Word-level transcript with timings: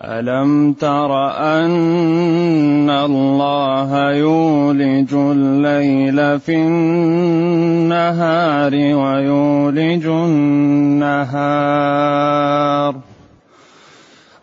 ألم 0.00 0.72
تر 0.72 1.12
أن 1.36 2.90
الله 2.90 4.12
يولج 4.12 5.14
الليل 5.14 6.40
في 6.40 6.56
النهار 6.56 7.94
ويولج 8.74 10.06
النهار؟ 10.06 11.46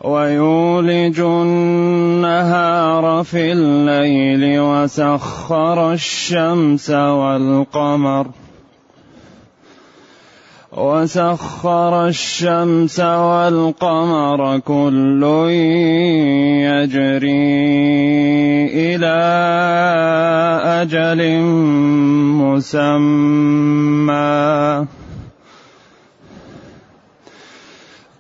ويولج 0.04 1.20
النهار 1.20 3.06
في 3.24 3.52
الليل 3.52 4.60
وسخر 4.60 5.94
الشمس 5.94 6.90
والقمر 6.90 8.28
وسخر 10.72 12.08
الشمس 12.08 13.00
والقمر 13.00 14.60
كل 14.60 15.24
يجري 16.66 17.64
إلى 18.74 19.20
أجل 20.82 21.40
مسمى. 22.42 24.14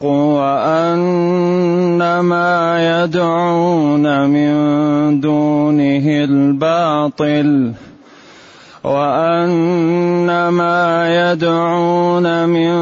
وأن 0.00 1.98
ما 2.20 2.78
يدعون 3.02 4.30
من 4.30 5.20
دونه 5.20 6.04
الباطل 6.06 7.72
وأن 8.84 10.48
ما 10.48 11.32
يدعون 11.32 12.48
من 12.48 12.72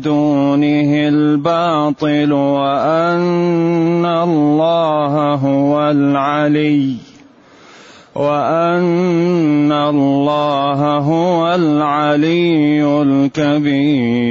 دونه 0.00 0.90
الباطل 1.08 2.32
وأن 2.32 4.06
الله 4.06 5.34
هو 5.34 5.90
العلي. 5.90 7.11
وأن 8.14 9.72
الله 9.72 10.98
هو 10.98 11.54
العلي 11.54 12.84
الكبير. 13.02 14.22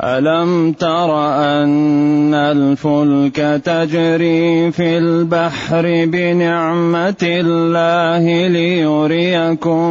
ألم 0.00 0.72
تر 0.72 1.10
أن 1.28 2.34
الفلك 2.34 3.60
تجري 3.64 4.72
في 4.72 4.98
البحر 4.98 5.82
بنعمة 6.06 7.22
الله 7.22 8.46
ليريكم 8.46 9.90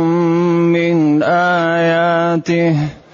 من 0.73 1.23
آياته؟ 1.23 3.04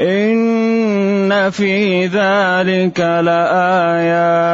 إن 0.00 1.50
في 1.50 2.06
ذلك 2.06 3.00
لآيات 3.00 4.46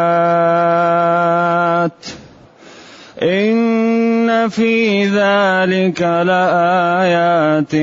إن 3.22 4.48
في 4.48 5.04
ذلك 5.04 6.02
لآيات 6.02 7.74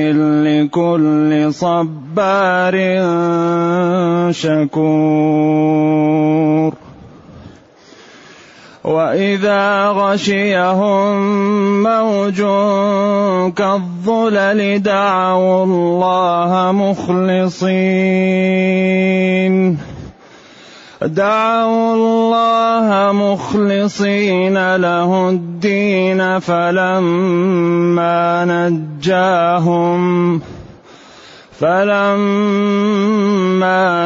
لكل 0.46 1.54
صبار 1.54 2.74
شكور 4.32 5.99
وإذا 8.84 9.88
غشيهم 9.88 11.12
موج 11.82 12.40
كالظلل 13.52 14.82
دعوا 14.82 15.64
الله 15.64 16.72
مخلصين 16.72 17.90
دعوا 21.02 21.94
الله 21.94 23.12
مخلصين 23.12 24.76
له 24.76 25.28
الدين 25.28 26.38
فلما 26.38 28.44
نجاهم 28.44 30.40
فلما 31.60 33.20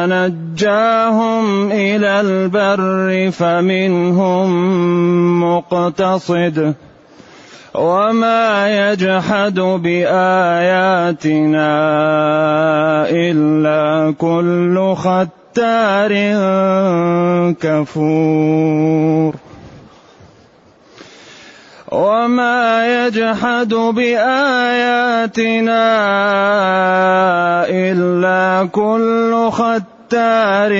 نجاهم 0.05 1.71
إلى 1.71 2.21
البر 2.21 3.31
فمنهم 3.31 4.49
مقتصد 5.43 6.73
وما 7.75 8.67
يجحد 8.91 9.59
بآياتنا 9.59 10.35
إلا 13.09 14.13
كل 14.17 14.93
ختار 14.95 16.11
كفور 17.53 19.35
وما 21.91 23.05
يجحد 23.05 23.73
بآياتنا 23.73 24.25
إلا 27.69 28.69
كل 28.71 29.49
ختار 29.51 30.73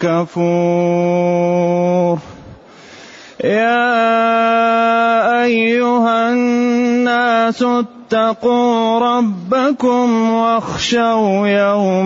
كفور. 0.00 1.36
يا 3.44 3.86
أيها 5.42 6.28
الناس 6.28 7.62
اتقوا 7.62 8.98
ربكم 8.98 10.30
واخشوا 10.30 11.48
يوما 11.48 12.05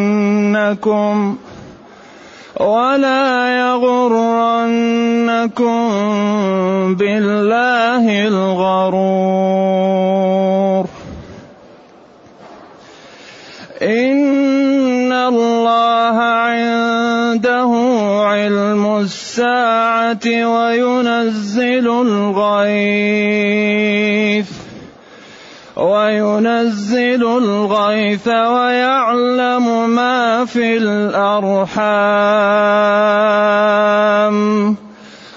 ولا 2.60 3.28
يغرنكم 3.58 4.54
بالله 6.94 8.04
الغرور. 8.28 9.60
إن 13.82 15.12
الله 15.12 15.89
الساعة 19.00 20.26
وينزل 20.26 21.86
الغيث 22.06 23.40
وينزل 25.76 27.22
الغيث 27.24 28.28
ويعلم 28.28 29.90
ما 29.90 30.44
في 30.44 30.76
الأرحام 30.76 32.10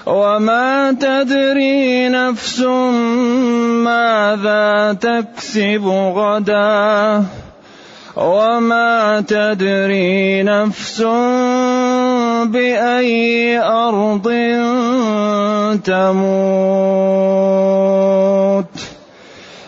وما 0.06 0.92
تدري 0.92 2.08
نفس 2.08 2.60
ماذا 3.84 4.92
تكسب 5.00 5.86
غدا 5.86 7.24
وما 8.16 9.20
تدري 9.28 10.42
نفس 10.42 11.00
بأي 12.44 13.58
أرض 13.58 14.22
تموت. 15.84 16.24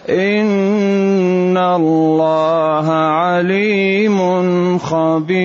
إن 0.08 1.56
الله 1.56 2.92
عليم 2.92 4.18
خبير. 4.78 5.36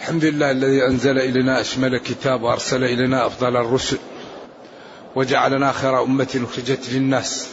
الحمد 0.00 0.24
لله 0.24 0.50
الذي 0.50 0.86
أنزل 0.86 1.18
إلينا 1.18 1.60
أشمل 1.60 1.98
كتاب 1.98 2.42
وأرسل 2.42 2.84
إلينا 2.84 3.26
أفضل 3.26 3.56
الرسل 3.56 3.98
وجعلنا 5.16 5.72
خير 5.72 6.02
أمة 6.02 6.40
أخرجت 6.44 6.92
للناس. 6.92 7.48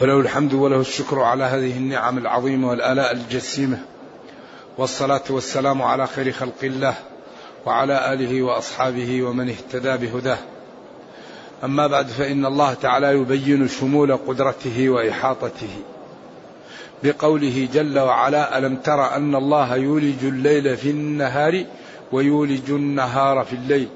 فله 0.00 0.20
الحمد 0.20 0.54
وله 0.54 0.80
الشكر 0.80 1.20
على 1.20 1.44
هذه 1.44 1.76
النعم 1.76 2.18
العظيمة 2.18 2.68
والآلاء 2.68 3.12
الجسيمة. 3.12 3.78
والصلاة 4.78 5.22
والسلام 5.30 5.82
على 5.82 6.06
خير 6.06 6.32
خلق 6.32 6.62
الله 6.62 6.94
وعلى 7.66 8.12
آله 8.12 8.42
وأصحابه 8.42 9.22
ومن 9.22 9.48
اهتدى 9.48 10.06
بهداه. 10.06 10.38
أما 11.64 11.86
بعد 11.86 12.06
فإن 12.06 12.46
الله 12.46 12.74
تعالى 12.74 13.12
يبين 13.12 13.68
شمول 13.68 14.16
قدرته 14.16 14.88
وإحاطته 14.88 15.82
بقوله 17.02 17.68
جل 17.72 17.98
وعلا 17.98 18.58
ألم 18.58 18.76
تر 18.76 19.16
أن 19.16 19.34
الله 19.34 19.76
يولج 19.76 20.24
الليل 20.24 20.76
في 20.76 20.90
النهار 20.90 21.64
ويولج 22.12 22.70
النهار 22.70 23.44
في 23.44 23.52
الليل؟ 23.52 23.88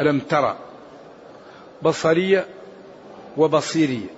ألم 0.00 0.18
ترى 0.18 0.56
بصرية 1.82 2.46
وبصيرية. 3.36 4.10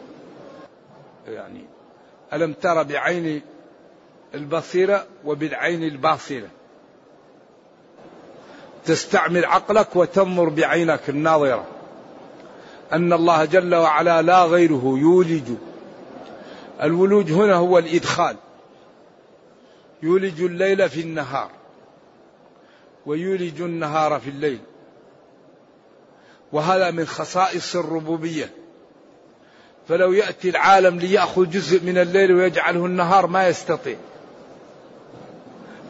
يعني 1.29 1.65
ألم 2.33 2.53
تر 2.53 2.83
بعين 2.83 3.43
البصيرة 4.35 5.07
وبالعين 5.25 5.83
الباصره 5.83 6.49
تستعمل 8.85 9.45
عقلك 9.45 9.97
وتنظر 9.97 10.49
بعينك 10.49 11.09
الناظرة. 11.09 11.67
أن 12.93 13.13
الله 13.13 13.45
جل 13.45 13.75
وعلا 13.75 14.23
لا 14.23 14.45
غيره 14.45 14.95
يولج. 14.99 15.51
الولوج 16.83 17.33
هنا 17.33 17.55
هو 17.55 17.79
الإدخال. 17.79 18.37
يولج 20.03 20.43
الليل 20.43 20.89
في 20.89 21.01
النهار. 21.01 21.51
ويولج 23.07 23.61
النهار 23.61 24.21
في 24.21 24.31
الليل. 24.31 24.61
وهذا 26.53 26.91
من 26.91 27.07
خصائص 27.07 27.77
الربوبية. 27.77 28.51
فلو 29.89 30.13
يأتي 30.13 30.49
العالم 30.51 30.99
ليأخذ 30.99 31.51
جزء 31.51 31.85
من 31.85 31.99
الليل 31.99 32.33
ويجعله 32.33 32.87
النهار 32.87 33.27
ما 33.27 33.49
يستطيع. 33.49 33.97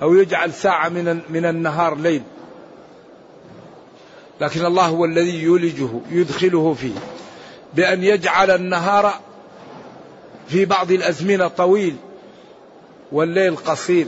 أو 0.03 0.15
يجعل 0.15 0.53
ساعة 0.53 0.89
من 0.89 1.21
من 1.29 1.45
النهار 1.45 1.97
ليل. 1.97 2.23
لكن 4.41 4.65
الله 4.65 4.87
هو 4.87 5.05
الذي 5.05 5.43
يولجه 5.43 5.89
يدخله 6.11 6.75
فيه. 6.75 6.95
بأن 7.75 8.05
يجعل 8.05 8.51
النهار 8.51 9.21
في 10.49 10.65
بعض 10.65 10.93
الأزمنة 10.93 11.49
طويل 11.49 11.97
والليل 13.13 13.57
قصير. 13.57 14.07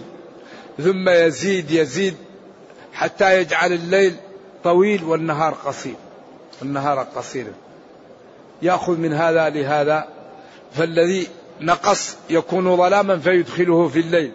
ثم 0.78 1.08
يزيد 1.08 1.70
يزيد 1.70 2.14
حتى 2.92 3.40
يجعل 3.40 3.72
الليل 3.72 4.14
طويل 4.64 5.04
والنهار 5.04 5.54
قصير. 5.54 5.94
النهار 6.62 7.06
قصير. 7.16 7.46
يأخذ 8.62 8.96
من 8.96 9.12
هذا 9.12 9.48
لهذا. 9.48 10.08
فالذي 10.72 11.26
نقص 11.60 12.16
يكون 12.30 12.76
ظلاما 12.76 13.18
فيدخله 13.18 13.88
في 13.88 14.00
الليل. 14.00 14.32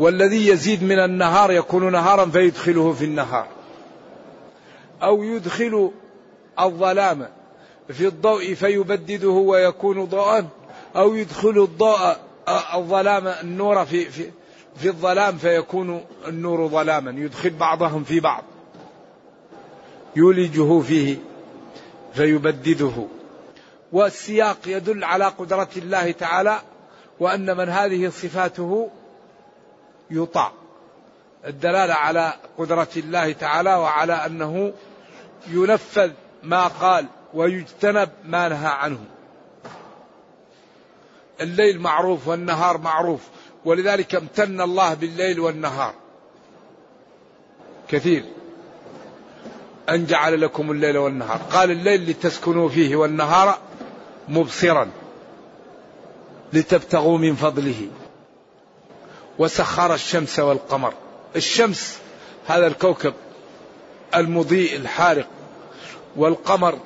والذي 0.00 0.48
يزيد 0.48 0.82
من 0.82 0.98
النهار 0.98 1.52
يكون 1.52 1.92
نهارا 1.92 2.26
فيدخله 2.26 2.92
في 2.92 3.04
النهار. 3.04 3.46
أو 5.02 5.22
يدخل 5.22 5.90
الظلام 6.60 7.28
في 7.88 8.06
الضوء 8.06 8.54
فيبدده 8.54 9.28
ويكون 9.28 10.04
ضوءا 10.04 10.48
أو 10.96 11.14
يدخل 11.14 11.58
الضوء 11.62 12.16
الظلام 12.74 13.26
النور 13.26 13.84
في 13.84 14.04
في 14.04 14.30
في 14.76 14.88
الظلام 14.88 15.36
فيكون 15.36 16.04
النور 16.28 16.68
ظلاما 16.68 17.10
يدخل 17.10 17.50
بعضهم 17.50 18.04
في 18.04 18.20
بعض. 18.20 18.44
يولجه 20.16 20.80
فيه 20.80 21.16
فيبدده. 22.14 23.06
والسياق 23.92 24.58
يدل 24.66 25.04
على 25.04 25.24
قدرة 25.24 25.68
الله 25.76 26.10
تعالى 26.10 26.60
وأن 27.20 27.56
من 27.56 27.68
هذه 27.68 28.08
صفاته 28.08 28.90
يطاع. 30.14 30.52
الدلالة 31.46 31.94
على 31.94 32.34
قدرة 32.58 32.88
الله 32.96 33.32
تعالى 33.32 33.74
وعلى 33.74 34.12
أنه 34.12 34.72
ينفذ 35.46 36.10
ما 36.42 36.66
قال 36.66 37.06
ويجتنب 37.34 38.08
ما 38.24 38.48
نهى 38.48 38.68
عنه. 38.68 38.98
الليل 41.40 41.80
معروف 41.80 42.28
والنهار 42.28 42.78
معروف 42.78 43.20
ولذلك 43.64 44.14
امتن 44.14 44.60
الله 44.60 44.94
بالليل 44.94 45.40
والنهار. 45.40 45.94
كثير. 47.88 48.24
أن 49.88 50.06
جعل 50.06 50.40
لكم 50.40 50.70
الليل 50.70 50.98
والنهار. 50.98 51.40
قال 51.52 51.70
الليل 51.70 52.10
لتسكنوا 52.10 52.68
فيه 52.68 52.96
والنهار 52.96 53.58
مبصرا. 54.28 54.90
لتبتغوا 56.52 57.18
من 57.18 57.34
فضله. 57.34 57.88
وسخر 59.38 59.94
الشمس 59.94 60.38
والقمر. 60.38 60.94
الشمس 61.36 61.98
هذا 62.46 62.66
الكوكب 62.66 63.14
المضيء 64.14 64.76
الحارق 64.76 65.26
والقمر 66.16 66.78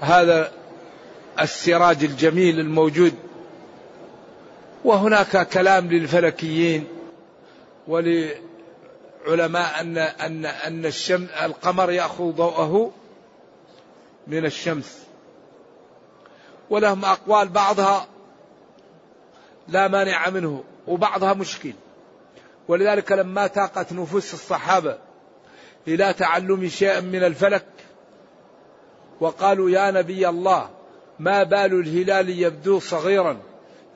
هذا 0.00 0.52
السراج 1.40 2.04
الجميل 2.04 2.60
الموجود. 2.60 3.14
وهناك 4.84 5.48
كلام 5.48 5.86
للفلكيين 5.86 6.86
ولعلماء 7.88 9.80
أن 9.80 9.98
أن 9.98 10.46
أن 10.46 10.86
الشمس 10.86 11.30
القمر 11.30 11.90
يأخذ 11.90 12.32
ضوءه 12.32 12.90
من 14.26 14.46
الشمس. 14.46 14.98
ولهم 16.70 17.04
أقوال 17.04 17.48
بعضها 17.48 18.06
لا 19.68 19.88
مانع 19.88 20.30
منه. 20.30 20.64
وبعضها 20.86 21.34
مشكل. 21.34 21.72
ولذلك 22.68 23.12
لما 23.12 23.46
تاقت 23.46 23.92
نفوس 23.92 24.34
الصحابة 24.34 24.98
إلى 25.88 26.12
تعلم 26.12 26.68
شيء 26.68 27.00
من 27.00 27.24
الفلك 27.24 27.66
وقالوا 29.20 29.70
يا 29.70 29.90
نبي 29.90 30.28
الله 30.28 30.70
ما 31.18 31.42
بال 31.42 31.80
الهلال 31.80 32.30
يبدو 32.30 32.80
صغيرا 32.80 33.38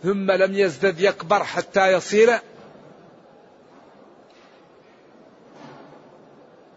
ثم 0.02 0.30
لم 0.30 0.54
يزدد 0.54 1.00
يكبر 1.00 1.44
حتى 1.44 1.92
يصير؟ 1.92 2.38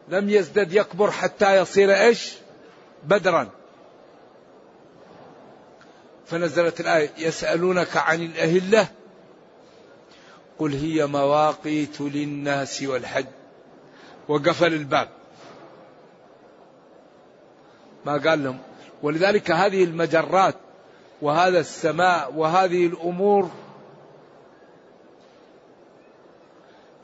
لم 0.10 0.30
يزدد 0.30 0.74
يكبر 0.74 1.12
حتى 1.12 1.58
يصير 1.58 1.94
إيش؟ 1.96 2.34
بدرا. 3.04 3.50
فنزلت 6.26 6.80
الآية 6.80 7.10
يسألونك 7.18 7.98
عن 7.98 8.22
الأهلة 8.22 8.88
قل 10.60 10.74
هي 10.74 11.06
مواقيت 11.06 12.02
للناس 12.02 12.84
والحج. 12.84 13.26
وقفل 14.28 14.74
الباب. 14.74 15.10
ما 18.06 18.18
قال 18.18 18.44
لهم. 18.44 18.60
ولذلك 19.04 19.52
هذه 19.52 19.84
المجرات 19.84 20.56
وهذا 21.22 21.60
السماء 21.60 22.34
وهذه 22.34 22.86
الأمور 22.86 23.50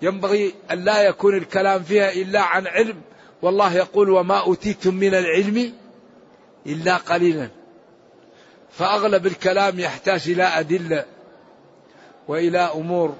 ينبغي 0.01 0.53
أن 0.71 0.83
لا 0.83 1.03
يكون 1.03 1.37
الكلام 1.37 1.83
فيها 1.83 2.11
إلا 2.11 2.41
عن 2.41 2.67
علم. 2.67 3.01
والله 3.41 3.73
يقول 3.73 4.09
وما 4.09 4.39
أوتيتم 4.39 4.95
من 4.95 5.15
العلم 5.15 5.73
إلا 6.67 6.97
قليلا. 6.97 7.49
فأغلب 8.71 9.25
الكلام 9.25 9.79
يحتاج 9.79 10.29
إلى 10.29 10.43
أدلة 10.43 11.05
وإلى 12.27 12.59
أمور. 12.59 13.15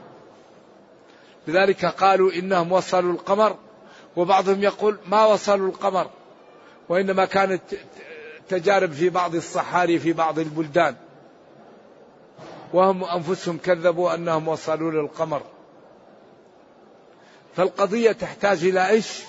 لذلك 1.48 1.86
قالوا 1.86 2.32
إنهم 2.32 2.72
وصلوا 2.72 3.14
القمر 3.14 3.56
وبعضهم 4.16 4.64
يقول 4.64 4.98
ما 5.08 5.26
وصلوا 5.26 5.68
القمر 5.68 6.10
وإنما 6.90 7.26
كانت 7.26 7.62
تجارب 8.50 8.92
في 8.92 9.10
بعض 9.10 9.36
الصحاري 9.36 10.00
في 10.00 10.14
بعض 10.14 10.40
البلدان. 10.40 10.96
وهم 12.74 13.04
أنفسهم 13.04 13.58
كذبوا 13.58 14.16
أنهم 14.16 14.48
وصلوا 14.48 14.92
للقمر. 14.92 15.42
فالقضية 17.56 18.12
تحتاج 18.12 18.64
إلى 18.64 18.90
إيش؟ 18.90 19.22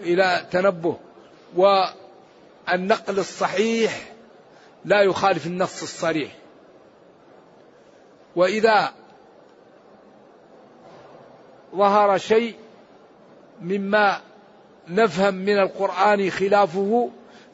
إلى 0.00 0.46
تنبه. 0.50 0.96
والنقل 1.56 3.18
الصحيح 3.18 4.12
لا 4.84 5.02
يخالف 5.02 5.46
النص 5.46 5.82
الصريح. 5.82 6.32
وإذا 8.36 8.92
ظهر 11.76 12.18
شيء 12.18 12.54
مما 13.60 14.20
نفهم 14.88 15.34
من 15.34 15.58
القرآن 15.58 16.30
خلافه 16.30 17.10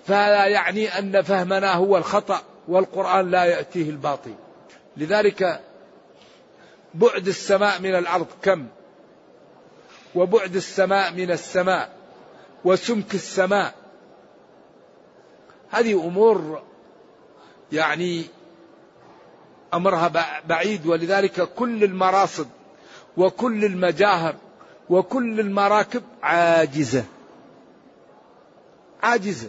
فهذا 0.06 0.46
يعني 0.46 0.98
أن 0.98 1.22
فهمنا 1.22 1.74
هو 1.74 1.96
الخطأ 1.96 2.40
والقرآن 2.68 3.30
لا 3.30 3.44
يأتيه 3.44 3.90
الباطل. 3.90 4.34
لذلك 4.96 5.60
بعد 6.94 7.28
السماء 7.28 7.80
من 7.80 7.94
الأرض 7.94 8.26
كم؟ 8.42 8.66
وبعد 10.14 10.56
السماء 10.56 11.12
من 11.12 11.30
السماء 11.30 11.90
وسمك 12.64 13.14
السماء. 13.14 13.74
هذه 15.70 15.92
أمور 15.92 16.62
يعني 17.72 18.24
أمرها 19.74 20.12
بعيد 20.48 20.86
ولذلك 20.86 21.48
كل 21.54 21.84
المراصد 21.84 22.48
وكل 23.16 23.64
المجاهر 23.64 24.34
وكل 24.90 25.40
المراكب 25.40 26.02
عاجزة. 26.22 27.04
عاجزة. 29.02 29.48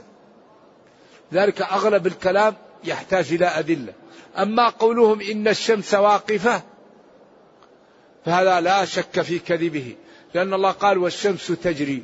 ذلك 1.34 1.62
أغلب 1.62 2.08
الكلام 2.08 2.56
يحتاج 2.84 3.34
إلى 3.34 3.46
أدلة. 3.46 3.94
أما 4.38 4.70
قولهم 4.70 5.22
إن 5.22 5.48
الشمس 5.48 5.94
واقفة 5.94 6.62
فهذا 8.26 8.62
لا 8.62 8.86
شك 8.86 9.22
في 9.22 9.40
كذبه 9.40 9.96
لأن 10.34 10.54
الله 10.54 10.72
قال 10.72 10.98
والشمس 10.98 11.48
تجري 11.48 12.04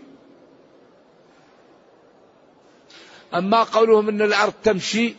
أما 3.34 3.63
قولهم 3.63 4.10
أن 4.10 4.22
الأرض 4.22 4.53
تمشي 4.63 5.15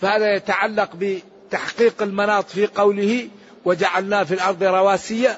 فهذا 0.00 0.34
يتعلق 0.34 0.90
بتحقيق 0.98 2.02
المناط 2.02 2.50
في 2.50 2.66
قوله 2.66 3.28
وجعلنا 3.64 4.24
في 4.24 4.34
الأرض 4.34 4.62
رواسي 4.62 5.28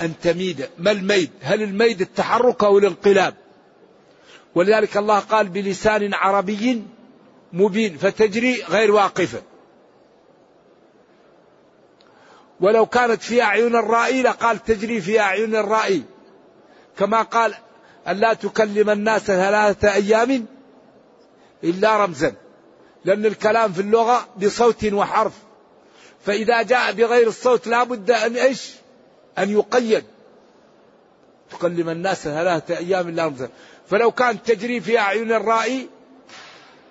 أن 0.00 0.12
تميد. 0.22 0.68
ما 0.78 0.90
الميد؟ 0.90 1.30
هل 1.40 1.62
الميد 1.62 2.00
التحرك 2.00 2.64
أو 2.64 2.78
الانقلاب؟ 2.78 3.34
ولذلك 4.54 4.96
الله 4.96 5.18
قال 5.18 5.48
بلسان 5.48 6.14
عربي 6.14 6.82
مبين 7.52 7.96
فتجري 7.96 8.62
غير 8.62 8.90
واقفة. 8.90 9.42
ولو 12.60 12.86
كانت 12.86 13.22
في 13.22 13.42
أعين 13.42 13.76
الرائي 13.76 14.22
لقال 14.22 14.64
تجري 14.64 15.00
في 15.00 15.20
أعين 15.20 15.56
الرائي 15.56 16.02
كما 16.98 17.22
قال 17.22 17.54
ألا 18.08 18.34
تكلم 18.34 18.90
الناس 18.90 19.22
ثلاثة 19.22 19.94
أيام 19.94 20.46
إلا 21.64 22.04
رمزا. 22.04 22.34
لأن 23.04 23.26
الكلام 23.26 23.72
في 23.72 23.80
اللغة 23.80 24.28
بصوت 24.42 24.84
وحرف. 24.84 25.32
فإذا 26.26 26.62
جاء 26.62 26.92
بغير 26.92 27.28
الصوت 27.28 27.66
لا 27.66 27.84
بد 27.84 28.10
أن 28.10 28.36
إيش؟ 28.36 28.74
أن 29.38 29.50
يقيد. 29.50 30.04
تكلم 31.50 31.88
الناس 31.88 32.22
ثلاثة 32.22 32.78
أيام 32.78 33.08
إلا 33.08 33.26
رمزا 33.26 33.48
فلو 33.86 34.10
كان 34.10 34.42
تجري 34.42 34.80
في 34.80 34.98
أعين 34.98 35.32
الرائي 35.32 35.88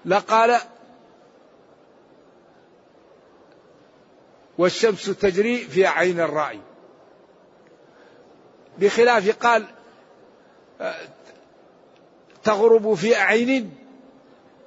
لقال 0.06 0.60
والشمس 4.58 5.06
تجري 5.06 5.58
في 5.58 5.86
عين 5.86 6.20
الرائي 6.20 6.62
بخلاف 8.78 9.38
قال 9.38 9.66
تغرب 12.44 12.94
في 12.94 13.16
عين 13.16 13.76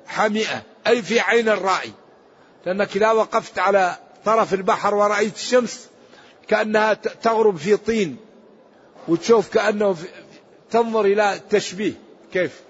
حمئة 0.07 0.63
أي 0.87 1.03
في 1.03 1.21
عين 1.21 1.49
الرائي 1.49 1.93
لأنك 2.67 2.97
إذا 2.97 3.11
وقفت 3.11 3.59
على 3.59 3.97
طرف 4.27 4.55
البحر 4.55 4.95
ورأيت 4.95 5.35
الشمس 5.35 5.89
كأنها 6.49 6.95
تغرب 6.95 7.57
في 7.57 7.77
طين 7.77 8.17
وتشوف 9.09 9.55
كأنه 9.55 9.93
في 9.93 10.09
تنظر 10.71 11.05
إلى 11.05 11.41
تشبيه. 11.51 11.93
كيف؟ 12.33 12.63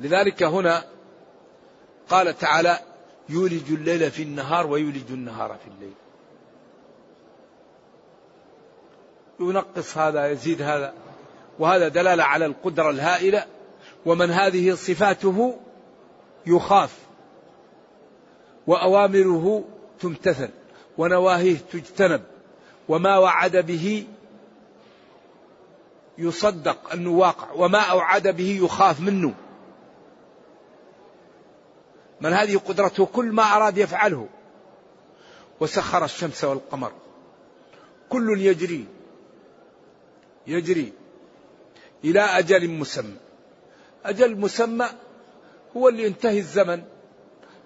لذلك 0.00 0.42
هنا 0.42 0.84
قال 2.08 2.38
تعالى 2.38 2.78
يولج 3.28 3.72
الليل 3.72 4.10
في 4.10 4.22
النهار 4.22 4.66
ويولج 4.66 5.10
النهار 5.10 5.56
في 5.64 5.70
الليل. 5.70 5.94
ينقص 9.40 9.98
هذا 9.98 10.30
يزيد 10.30 10.62
هذا 10.62 10.94
وهذا 11.58 11.88
دلالة 11.88 12.24
على 12.24 12.46
القدرة 12.46 12.90
الهائلة 12.90 13.46
ومن 14.06 14.30
هذه 14.30 14.74
صفاته 14.74 15.58
يخاف. 16.46 17.09
وأوامره 18.70 19.64
تمتثل 20.00 20.48
ونواهيه 20.98 21.56
تجتنب 21.72 22.22
وما 22.88 23.18
وعد 23.18 23.56
به 23.56 24.06
يصدق 26.18 26.92
أنه 26.92 27.10
واقع 27.10 27.52
وما 27.52 27.78
أوعد 27.78 28.28
به 28.28 28.60
يخاف 28.62 29.00
منه. 29.00 29.34
من 32.20 32.32
هذه 32.32 32.56
قدرته؟ 32.56 33.06
كل 33.06 33.32
ما 33.32 33.42
أراد 33.42 33.78
يفعله. 33.78 34.28
وسخر 35.60 36.04
الشمس 36.04 36.44
والقمر. 36.44 36.92
كل 38.08 38.40
يجري 38.40 38.86
يجري 40.46 40.92
إلى 42.04 42.20
أجل 42.20 42.70
مسمى. 42.70 43.16
أجل 44.04 44.36
مسمى 44.36 44.86
هو 45.76 45.88
اللي 45.88 46.04
ينتهي 46.04 46.38
الزمن. 46.38 46.82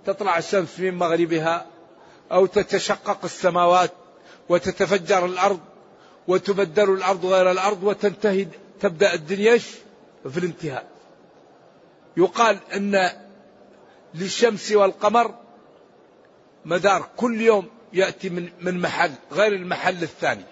تطلع 0.06 0.38
الشمس 0.38 0.80
من 0.80 0.94
مغربها 0.94 1.66
أو 2.32 2.46
تتشقق 2.46 3.18
السماوات 3.24 3.90
وتتفجر 4.48 5.26
الأرض 5.26 5.60
وتبدل 6.28 6.94
الأرض 6.94 7.26
غير 7.26 7.50
الأرض 7.50 7.84
وتنتهي 7.84 8.46
تبدأ 8.80 9.14
الدنيا 9.14 9.58
في 10.30 10.38
الانتهاء. 10.38 10.86
يقال 12.16 12.58
أن 12.74 13.10
للشمس 14.14 14.72
والقمر 14.72 15.34
مدار 16.64 17.08
كل 17.16 17.40
يوم 17.40 17.68
يأتي 17.92 18.28
من 18.28 18.48
من 18.60 18.80
محل 18.80 19.12
غير 19.32 19.52
المحل 19.52 20.02
الثاني. 20.02 20.44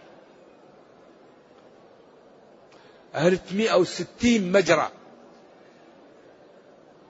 360 3.13 4.53
مجرى 4.53 4.89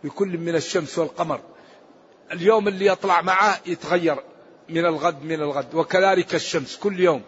لكل 0.05 0.39
من 0.39 0.55
الشمس 0.55 0.99
والقمر. 0.99 1.41
اليوم 2.33 2.69
اللي 2.69 2.87
يطلع 2.87 3.23
معه 3.23 3.61
يتغير 3.67 4.17
من 4.69 4.87
الغد 4.87 5.23
من 5.25 5.35
الغد. 5.35 5.75
وكذلك 5.75 6.35
الشمس 6.35 6.77
كل 6.77 7.01
يوم. 7.01 7.23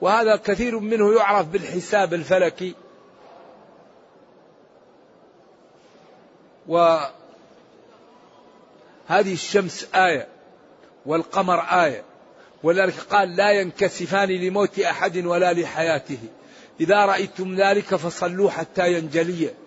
وهذا 0.00 0.36
كثير 0.36 0.78
منه 0.78 1.14
يعرف 1.14 1.46
بالحساب 1.46 2.14
الفلكي. 2.14 2.74
وهذه 6.68 7.12
الشمس 9.10 9.88
آية 9.94 10.28
والقمر 11.06 11.60
آية. 11.60 12.04
ولذلك 12.62 12.94
قال 12.94 13.36
لا 13.36 13.50
ينكسفان 13.50 14.28
لموت 14.28 14.78
أحد 14.78 15.26
ولا 15.26 15.52
لحياته. 15.52 16.18
إذا 16.80 17.04
رأيتم 17.04 17.54
ذلك 17.54 17.94
فصلوا 17.96 18.50
حتى 18.50 18.92
ينجلي. 18.92 19.65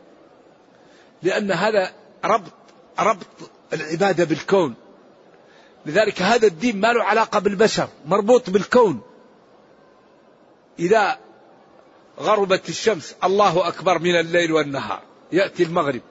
لأن 1.24 1.52
هذا 1.52 1.92
ربط 2.26 2.52
ربط 3.00 3.52
العبادة 3.74 4.24
بالكون. 4.24 4.76
لذلك 5.86 6.22
هذا 6.22 6.48
الدين 6.48 6.80
ما 6.80 6.94
له 6.94 7.04
علاقة 7.04 7.40
بالبشر 7.40 7.88
مربوط 8.06 8.50
بالكون. 8.50 9.02
إذا 10.80 11.18
غربت 12.20 12.70
الشمس 12.70 13.16
الله 13.24 13.68
أكبر 13.68 14.00
من 14.00 14.20
الليل 14.20 14.52
والنهار. 14.52 15.02
يأتي 15.32 15.64
المغرب. 15.64 16.02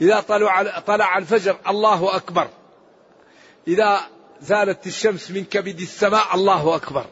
إذا 0.00 0.20
طلع 0.20 0.78
طلع 0.78 1.18
الفجر 1.18 1.56
الله 1.68 2.16
أكبر. 2.16 2.48
إذا 3.68 4.00
زالت 4.42 4.86
الشمس 4.86 5.30
من 5.30 5.44
كبد 5.44 5.80
السماء 5.80 6.34
الله 6.34 6.76
أكبر. 6.76 7.06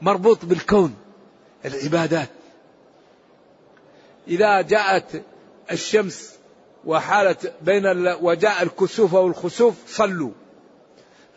مربوط 0.00 0.44
بالكون. 0.44 0.96
العبادات. 1.64 2.28
إذا 4.28 4.60
جاءت 4.60 5.22
الشمس 5.70 6.37
وحالت 6.88 7.52
بين 7.62 7.86
وجاء 8.20 8.62
الكسوف 8.62 9.14
والخسوف 9.14 9.74
صلوا. 9.86 10.30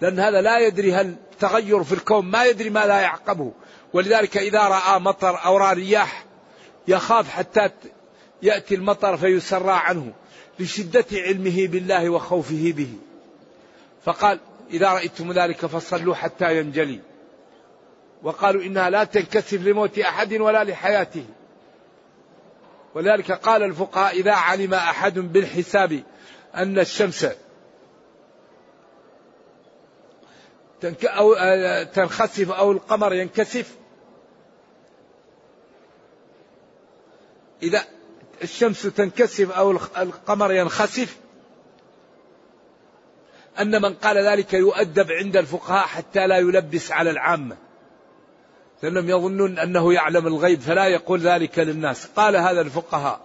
لأن 0.01 0.19
هذا 0.19 0.41
لا 0.41 0.59
يدري 0.59 0.93
هل 0.93 1.15
تغير 1.39 1.83
في 1.83 1.93
الكون 1.93 2.25
ما 2.25 2.45
يدري 2.45 2.69
ما 2.69 2.85
لا 2.85 2.99
يعقبه. 2.99 3.51
ولذلك 3.93 4.37
إذا 4.37 4.59
رأى 4.59 4.99
مطر 4.99 5.45
أو 5.45 5.57
رأى 5.57 5.75
رياح 5.75 6.25
يخاف 6.87 7.29
حتى 7.29 7.69
يأتي 8.41 8.75
المطر 8.75 9.17
فيسرى 9.17 9.71
عنه 9.71 10.11
لشدة 10.59 11.05
علمه 11.11 11.67
بالله 11.67 12.09
وخوفه 12.09 12.73
به. 12.77 12.93
فقال 14.05 14.39
إذا 14.71 14.93
رأيتم 14.93 15.31
ذلك 15.31 15.65
فصلوا 15.65 16.15
حتى 16.15 16.57
ينجلي 16.57 16.99
وقالوا 18.23 18.63
إنها 18.63 18.89
لا 18.89 19.03
تنكسف 19.03 19.61
لموت 19.61 19.99
أحد 19.99 20.33
ولا 20.33 20.63
لحياته 20.63 21.25
ولذلك 22.95 23.31
قال 23.31 23.63
الفقهاء 23.63 24.13
إذا 24.13 24.31
علم 24.31 24.73
أحد 24.73 25.19
بالحساب 25.19 26.03
أن 26.55 26.79
الشمس 26.79 27.27
أو 31.03 31.33
آه، 31.33 31.83
تنخسف 31.83 32.51
أو 32.51 32.71
القمر 32.71 33.13
ينكسف 33.13 33.75
إذا 37.63 37.83
الشمس 38.43 38.81
تنكسف 38.81 39.51
أو 39.51 39.71
القمر 39.97 40.53
ينخسف 40.53 41.17
أن 43.59 43.81
من 43.81 43.93
قال 43.93 44.17
ذلك 44.17 44.53
يؤدب 44.53 45.11
عند 45.11 45.37
الفقهاء 45.37 45.87
حتى 45.87 46.27
لا 46.27 46.37
يلبس 46.37 46.91
على 46.91 47.09
العامة. 47.09 47.57
لأنهم 48.83 49.09
يظنون 49.09 49.59
أنه 49.59 49.93
يعلم 49.93 50.27
الغيب 50.27 50.61
فلا 50.61 50.87
يقول 50.87 51.19
ذلك 51.19 51.59
للناس. 51.59 52.05
قال 52.15 52.35
هذا 52.35 52.61
الفقهاء. 52.61 53.21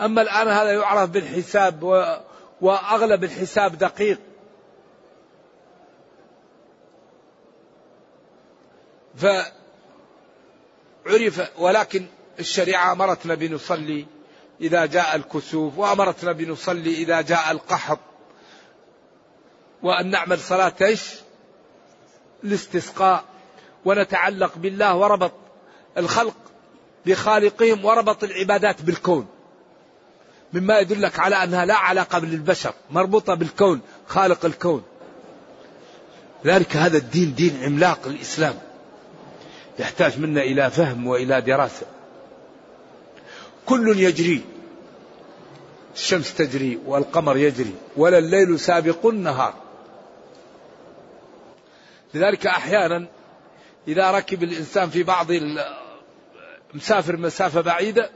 أما 0.00 0.22
الآن 0.22 0.48
هذا 0.48 0.72
يعرف 0.72 1.10
بالحساب 1.10 1.82
و... 1.82 2.16
وأغلب 2.60 3.24
الحساب 3.24 3.78
دقيق. 3.78 4.18
فعرف 11.06 11.50
ولكن 11.58 12.06
الشريعة 12.38 12.92
أمرتنا 12.92 13.34
بنصلي 13.34 14.06
إذا 14.60 14.86
جاء 14.86 15.16
الكسوف 15.16 15.78
وأمرتنا 15.78 16.32
بنصلي 16.32 16.94
إذا 16.94 17.20
جاء 17.20 17.50
القحط. 17.50 17.98
وأن 19.82 20.10
نعمل 20.10 20.38
صلاة 20.38 20.74
إيش؟ 20.82 21.14
الاستسقاء. 22.44 23.35
ونتعلق 23.86 24.52
بالله 24.56 24.96
وربط 24.96 25.32
الخلق 25.98 26.36
بخالقهم 27.06 27.84
وربط 27.84 28.24
العبادات 28.24 28.82
بالكون. 28.82 29.26
مما 30.52 30.78
يدلك 30.78 31.18
على 31.18 31.36
أنها 31.36 31.64
لا 31.64 31.74
علاقة 31.74 32.18
بالبشر 32.18 32.74
مربوطة 32.90 33.34
بالكون 33.34 33.80
خالق 34.06 34.44
الكون. 34.44 34.82
ذلك 36.44 36.76
هذا 36.76 36.98
الدين 36.98 37.34
دين 37.34 37.64
عملاق 37.64 37.98
الإسلام 38.06 38.54
يحتاج 39.78 40.18
منا 40.20 40.40
إلى 40.42 40.70
فهم 40.70 41.06
وإلى 41.06 41.40
دراسة. 41.40 41.86
كل 43.66 44.00
يجري 44.00 44.44
الشمس 45.94 46.34
تجري 46.34 46.78
والقمر 46.86 47.36
يجري 47.36 47.74
ولا 47.96 48.18
الليل 48.18 48.60
سابق 48.60 49.06
النهار. 49.06 49.54
لذلك 52.14 52.46
أحيانا 52.46 53.06
إذا 53.88 54.10
ركب 54.10 54.42
الإنسان 54.42 54.90
في 54.90 55.02
بعض 55.02 55.26
مسافر 56.74 57.16
مسافة 57.16 57.60
بعيدة 57.60 58.10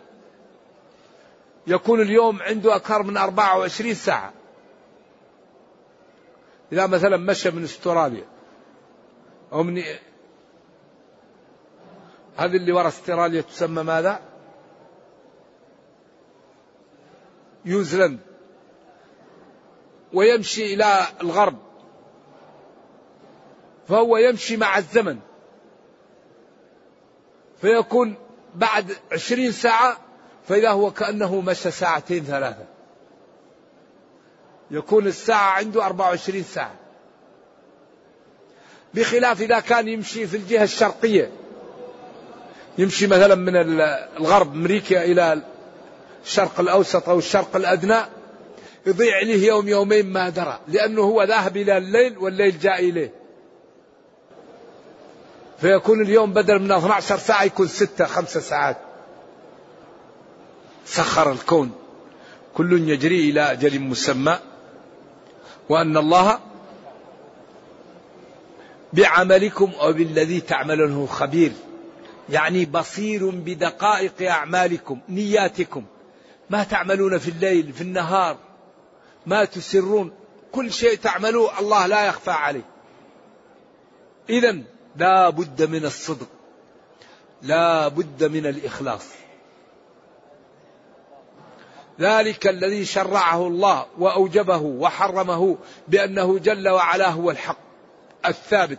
يكون 1.67 2.01
اليوم 2.01 2.43
عنده 2.43 2.77
أكثر 2.77 3.03
من 3.03 3.17
24 3.17 3.95
ساعة. 3.95 4.33
إذا 6.73 6.87
مثلا 6.87 7.17
مشى 7.17 7.51
من 7.51 7.65
استراليا 7.65 8.25
أو 9.53 9.63
من 9.63 9.83
هذه 12.37 12.57
اللي 12.57 12.73
وراء 12.73 12.89
استراليا 12.89 13.41
تسمى 13.41 13.83
ماذا؟ 13.83 14.21
نيوزيلند. 17.65 18.21
ويمشي 20.13 20.75
إلى 20.75 21.07
الغرب. 21.21 21.59
فهو 23.89 24.17
يمشي 24.17 24.57
مع 24.57 24.79
الزمن. 24.79 25.19
فيكون 27.61 28.15
بعد 28.55 28.97
عشرين 29.13 29.53
ساعة 29.53 29.99
فإذا 30.49 30.71
هو 30.71 30.91
كأنه 30.91 31.41
مشى 31.41 31.71
ساعتين 31.71 32.25
ثلاثة. 32.25 32.65
يكون 34.71 35.07
الساعة 35.07 35.51
عنده 35.51 35.87
24 35.87 36.43
ساعة. 36.43 36.75
بخلاف 38.95 39.41
إذا 39.41 39.61
كان 39.61 39.89
يمشي 39.89 40.27
في 40.27 40.37
الجهة 40.37 40.63
الشرقية. 40.63 41.31
يمشي 42.79 43.07
مثلا 43.07 43.35
من 43.35 43.57
الغرب 44.21 44.55
أمريكا 44.55 45.05
إلى 45.05 45.43
الشرق 46.25 46.61
الأوسط 46.61 47.09
أو 47.09 47.19
الشرق 47.19 47.57
الأدنى 47.57 47.99
يضيع 48.87 49.17
عليه 49.17 49.49
يوم 49.49 49.69
يومين 49.69 50.07
ما 50.07 50.29
درى 50.29 50.61
لأنه 50.69 51.03
هو 51.03 51.23
ذاهب 51.23 51.57
إلى 51.57 51.79
الليل 51.79 52.19
والليل 52.19 52.59
جاء 52.59 52.89
إليه. 52.89 53.20
فيكون 55.61 56.01
اليوم 56.01 56.33
بدل 56.33 56.59
من 56.59 56.73
12 56.73 57.19
ساعة 57.19 57.45
يكون 57.45 57.69
ستة 57.69 58.05
خمسة 58.05 58.41
ساعات. 58.41 58.77
سخر 60.85 61.33
الكون. 61.33 61.73
كل 62.55 62.89
يجري 62.89 63.31
إلى 63.31 63.53
أجل 63.53 63.81
مسمى. 63.81 64.39
وأن 65.69 65.97
الله 65.97 66.39
بعملكم 68.93 69.73
أو 69.81 69.93
بالذي 69.93 70.41
تعملونه 70.41 71.07
خبير. 71.07 71.53
يعني 72.29 72.65
بصير 72.65 73.31
بدقائق 73.31 74.31
أعمالكم 74.31 75.01
نياتكم. 75.09 75.85
ما 76.51 76.65
تعملون 76.65 77.19
في 77.19 77.29
الليل 77.31 77.73
في 77.73 77.81
النهار. 77.81 78.37
ما 79.27 79.45
تسرون. 79.45 80.13
كل 80.53 80.73
شيء 80.73 80.99
تعملوه 80.99 81.61
الله 81.61 81.87
لا 81.87 82.07
يخفى 82.07 82.31
عليه. 82.31 82.65
إذا 84.31 84.63
لا 84.97 85.31
بد 85.31 85.63
من 85.63 85.85
الصدق 85.85 86.27
لا 87.43 87.89
بد 87.89 88.25
من 88.25 88.47
الإخلاص. 88.47 89.07
ذلك 92.01 92.47
الذي 92.47 92.85
شرعه 92.85 93.47
الله 93.47 93.87
وأوجبه 93.99 94.57
وحرمه 94.57 95.57
بأنه 95.89 96.39
جل 96.39 96.69
وعلا 96.69 97.09
هو 97.09 97.31
الحق 97.31 97.57
الثابت. 98.27 98.79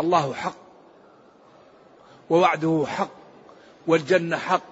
الله 0.00 0.34
حق 0.34 0.56
ووعده 2.30 2.84
حق 2.86 3.10
والجنة 3.86 4.36
حق 4.36 4.62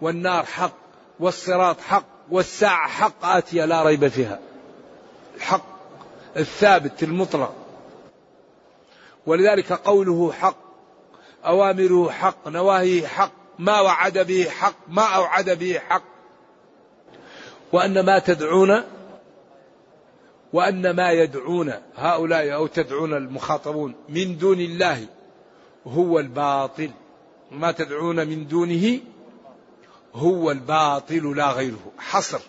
والنار 0.00 0.44
حق 0.44 0.76
والصراط 1.20 1.80
حق 1.80 2.04
والساعة 2.30 2.88
حق 2.88 3.24
آتية 3.24 3.64
لا 3.64 3.82
ريب 3.82 4.08
فيها. 4.08 4.38
الحق 5.36 5.64
الثابت 6.36 7.02
المطلق. 7.02 7.59
ولذلك 9.26 9.72
قوله 9.72 10.32
حق 10.32 10.56
أوامره 11.46 12.10
حق 12.10 12.48
نواهيه 12.48 13.06
حق 13.06 13.32
ما 13.58 13.80
وعد 13.80 14.18
به 14.18 14.50
حق 14.50 14.74
ما 14.88 15.02
أوعد 15.02 15.50
به 15.50 15.78
حق. 15.78 16.02
وأن 17.72 18.00
ما 18.00 18.18
تدعون 18.18 18.82
وأن 20.52 20.90
ما 20.90 21.10
يدعون 21.10 21.72
هؤلاء 21.96 22.54
أو 22.54 22.66
تدعون 22.66 23.14
المخاطبون 23.14 23.94
من 24.08 24.38
دون 24.38 24.60
الله 24.60 25.06
هو 25.86 26.18
الباطل. 26.18 26.90
ما 27.50 27.72
تدعون 27.72 28.28
من 28.28 28.46
دونه 28.46 29.00
هو 30.14 30.50
الباطل 30.50 31.36
لا 31.36 31.52
غيره. 31.52 31.92
حصر. 31.98 32.40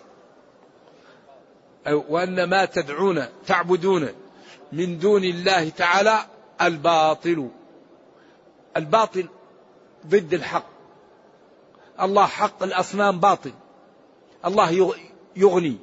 وأن 1.88 2.44
ما 2.44 2.66
تدعون 2.66 3.26
تعبدون 3.48 4.10
من 4.72 5.00
دون 5.00 5.24
الله 5.24 5.70
تعالى 5.70 6.26
الباطل. 6.62 7.50
الباطل 8.78 9.28
ضد 10.08 10.34
الحق. 10.34 10.66
الله 12.02 12.26
حق 12.26 12.64
الأصنام 12.64 13.20
باطل. 13.20 13.52
الله 14.46 14.96
يغني. 15.36 15.78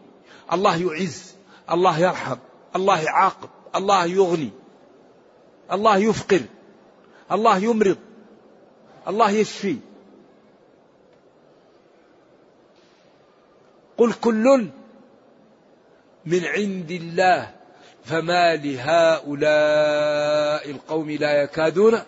الله 0.52 0.76
يعز. 0.76 1.34
الله 1.70 1.98
يرحم. 1.98 2.36
الله 2.76 3.00
يعاقب. 3.00 3.48
الله 3.76 4.04
يغني. 4.04 4.50
الله 5.72 5.96
يفقر. 5.96 6.42
الله 7.32 7.58
يمرض. 7.58 7.98
الله 9.08 9.30
يشفي. 9.30 9.76
قل 13.98 14.12
كل 14.12 14.68
من 16.26 16.44
عند 16.44 16.90
الله 16.90 17.57
فما 18.08 18.56
لهؤلاء 18.56 19.30
القوم 20.70 21.10
لا 21.10 21.42
يكادون 21.42 22.02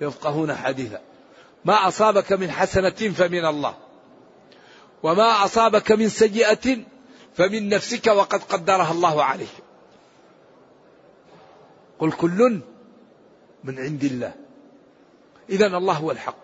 يفقهون 0.00 0.54
حديثا. 0.54 1.00
ما 1.64 1.88
أصابك 1.88 2.32
من 2.32 2.50
حسنة 2.50 2.90
فمن 2.90 3.44
الله. 3.44 3.74
وما 5.02 5.44
أصابك 5.44 5.92
من 5.92 6.08
سيئة 6.08 6.78
فمن 7.34 7.68
نفسك 7.68 8.06
وقد 8.06 8.42
قدرها 8.42 8.92
الله 8.92 9.24
عليك. 9.24 9.48
قل 11.98 12.12
كل 12.12 12.60
من 13.64 13.78
عند 13.78 14.04
الله. 14.04 14.32
إذا 15.50 15.66
الله 15.66 15.94
هو 15.94 16.10
الحق. 16.10 16.36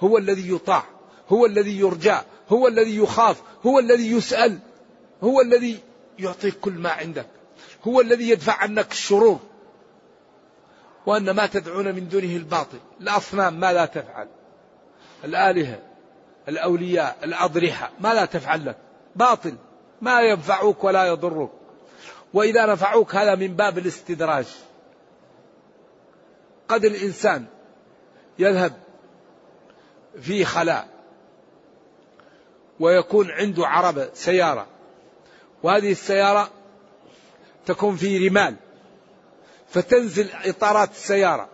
هو 0.00 0.18
الذي 0.18 0.54
يطاع. 0.54 0.84
هو 1.28 1.46
الذي 1.46 1.78
يرجى. 1.78 2.16
هو 2.48 2.68
الذي 2.68 2.96
يخاف. 2.96 3.42
هو 3.66 3.78
الذي 3.78 4.10
يسأل. 4.10 4.58
هو 5.24 5.40
الذي 5.40 5.78
يعطيك 6.18 6.54
كل 6.60 6.72
ما 6.72 6.90
عندك. 6.90 7.26
هو 7.88 8.00
الذي 8.00 8.30
يدفع 8.30 8.52
عنك 8.52 8.92
الشرور 8.92 9.40
وأن 11.06 11.30
ما 11.30 11.46
تدعون 11.46 11.94
من 11.94 12.08
دونه 12.08 12.36
الباطل. 12.36 12.78
الأصنام 13.00 13.60
ما 13.60 13.72
لا 13.72 13.84
تفعل. 13.86 14.28
الآلهة 15.24 15.78
الأولياء 16.48 17.16
الأضرحة 17.24 17.90
ما 18.00 18.14
لا 18.14 18.24
تفعل 18.24 18.66
لك. 18.66 18.76
باطل. 19.16 19.56
ما 20.00 20.20
ينفعوك 20.20 20.84
ولا 20.84 21.04
يضروك 21.06 21.52
وإذا 22.34 22.66
نفعوك 22.66 23.14
هذا 23.14 23.34
من 23.34 23.56
باب 23.56 23.78
الاستدراج. 23.78 24.46
قد 26.68 26.84
الإنسان 26.84 27.44
يذهب 28.38 28.72
في 30.20 30.44
خلاء 30.44 30.88
ويكون 32.80 33.30
عنده 33.30 33.66
عربة 33.66 34.10
سيارة. 34.14 34.66
وهذه 35.62 35.92
السيارة 35.92 36.50
تكون 37.66 37.96
في 37.96 38.28
رمال 38.28 38.56
فتنزل 39.68 40.28
إطارات 40.44 40.90
السيارة 40.90 41.48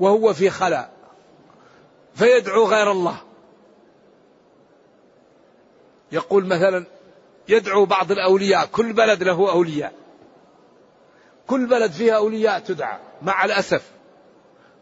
وهو 0.00 0.32
في 0.32 0.50
خلاء 0.50 0.90
فيدعو 2.14 2.66
غير 2.66 2.90
الله. 2.90 3.16
يقول 6.12 6.46
مثلا 6.46 6.84
يدعو 7.48 7.84
بعض 7.84 8.12
الأولياء 8.12 8.66
كل 8.66 8.92
بلد 8.92 9.22
له 9.22 9.50
أولياء. 9.50 9.92
كل 11.46 11.66
بلد 11.66 11.90
فيها 11.90 12.16
أولياء 12.16 12.58
تدعى 12.58 12.98
مع 13.22 13.44
الأسف. 13.44 13.82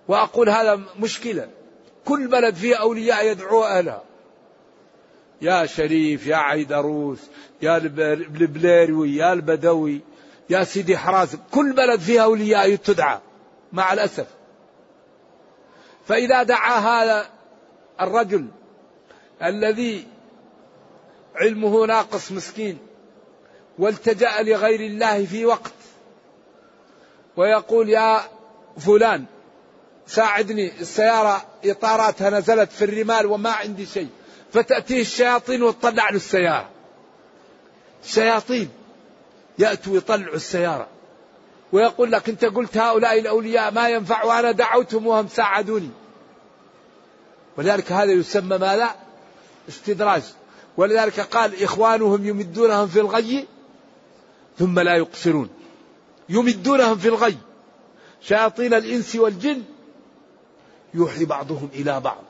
وأقول 0.08 0.48
هذا 0.48 0.80
مشكلة 0.98 1.48
كل 2.04 2.28
بلد 2.28 2.54
فيها 2.54 2.76
أولياء 2.76 3.26
يدعو 3.26 3.64
أهلها. 3.64 4.02
يا 5.42 5.66
شريف 5.66 6.27
يا 6.27 6.37
عيدروس 6.37 7.18
يا 7.62 7.77
البليروي 7.77 9.16
يا 9.16 9.33
البدوي 9.33 10.01
يا 10.51 10.64
سيدي 10.64 10.98
حرازم 10.98 11.38
كل 11.51 11.72
بلد 11.72 12.01
فيها 12.01 12.22
أولياء 12.22 12.74
تدعى 12.74 13.18
مع 13.72 13.92
الأسف. 13.92 14.27
فإذا 16.07 16.42
دعا 16.42 16.79
هذا 16.79 17.31
الرجل 18.01 18.46
الذي 19.42 20.07
علمه 21.35 21.87
ناقص 21.87 22.33
مسكين 22.33 22.79
والتجأ 23.79 24.42
لغير 24.42 24.81
الله 24.81 25.24
في 25.24 25.46
وقت 25.46 25.72
ويقول 27.37 27.88
يا 27.88 28.20
فلان 28.79 29.24
ساعدني 30.07 30.81
السيارة 30.81 31.46
إطاراتها 31.64 32.31
نزلت 32.31 32.72
في 32.72 32.85
الرمال 32.85 33.27
وما 33.27 33.51
عندي 33.51 33.87
شيء. 33.87 34.09
فتأتيه 34.52 35.00
الشياطين 35.00 35.62
وتطلع 35.62 36.11
له 36.11 36.16
السيارة. 36.16 36.68
الشياطين 38.04 38.68
يأتوا 39.58 39.96
يطلعوا 39.96 40.34
السيارة. 40.34 40.87
ويقول 41.72 42.12
لك 42.12 42.28
أنت 42.28 42.44
قلت 42.44 42.76
هؤلاء 42.76 43.18
الأولياء 43.18 43.72
ما 43.72 43.88
ينفع 43.88 44.24
وأنا 44.24 44.50
دعوتهم 44.50 45.06
وهم 45.06 45.28
ساعدوني. 45.28 45.90
ولذلك 47.56 47.92
هذا 47.92 48.12
يسمى 48.12 48.58
ماذا 48.58 48.90
استدراج. 49.68 50.22
ولذلك 50.76 51.20
قال 51.20 51.62
إخوانهم 51.62 52.26
يمدونهم 52.26 52.88
في 52.88 53.00
الغي 53.00 53.46
ثم 54.58 54.80
لا 54.80 54.96
يقصرون. 54.96 55.50
يمدونهم 56.28 56.98
في 56.98 57.08
الغي. 57.08 57.37
شياطين 58.22 58.74
الإنس 58.74 59.16
والجن 59.16 59.62
يوحي 60.94 61.24
بعضهم 61.24 61.68
إلى 61.74 62.00
بعض. 62.00 62.27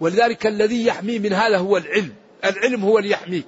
ولذلك 0.00 0.46
الذي 0.46 0.86
يحمي 0.86 1.18
من 1.18 1.32
هذا 1.32 1.58
هو 1.58 1.76
العلم. 1.76 2.14
العلم 2.44 2.84
هو 2.84 2.98
اللي 2.98 3.10
يحميك 3.10 3.46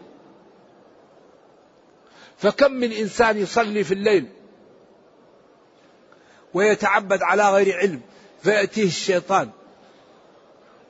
فكم 2.39 2.73
من 2.73 2.93
إنسان 2.93 3.39
يصلي 3.39 3.85
في 3.85 3.95
الليل 3.95 4.29
ويتعبد 6.55 7.23
على 7.23 7.51
غير 7.51 7.77
علم 7.77 8.01
فيأتيه 8.43 8.87
الشيطان 8.87 9.51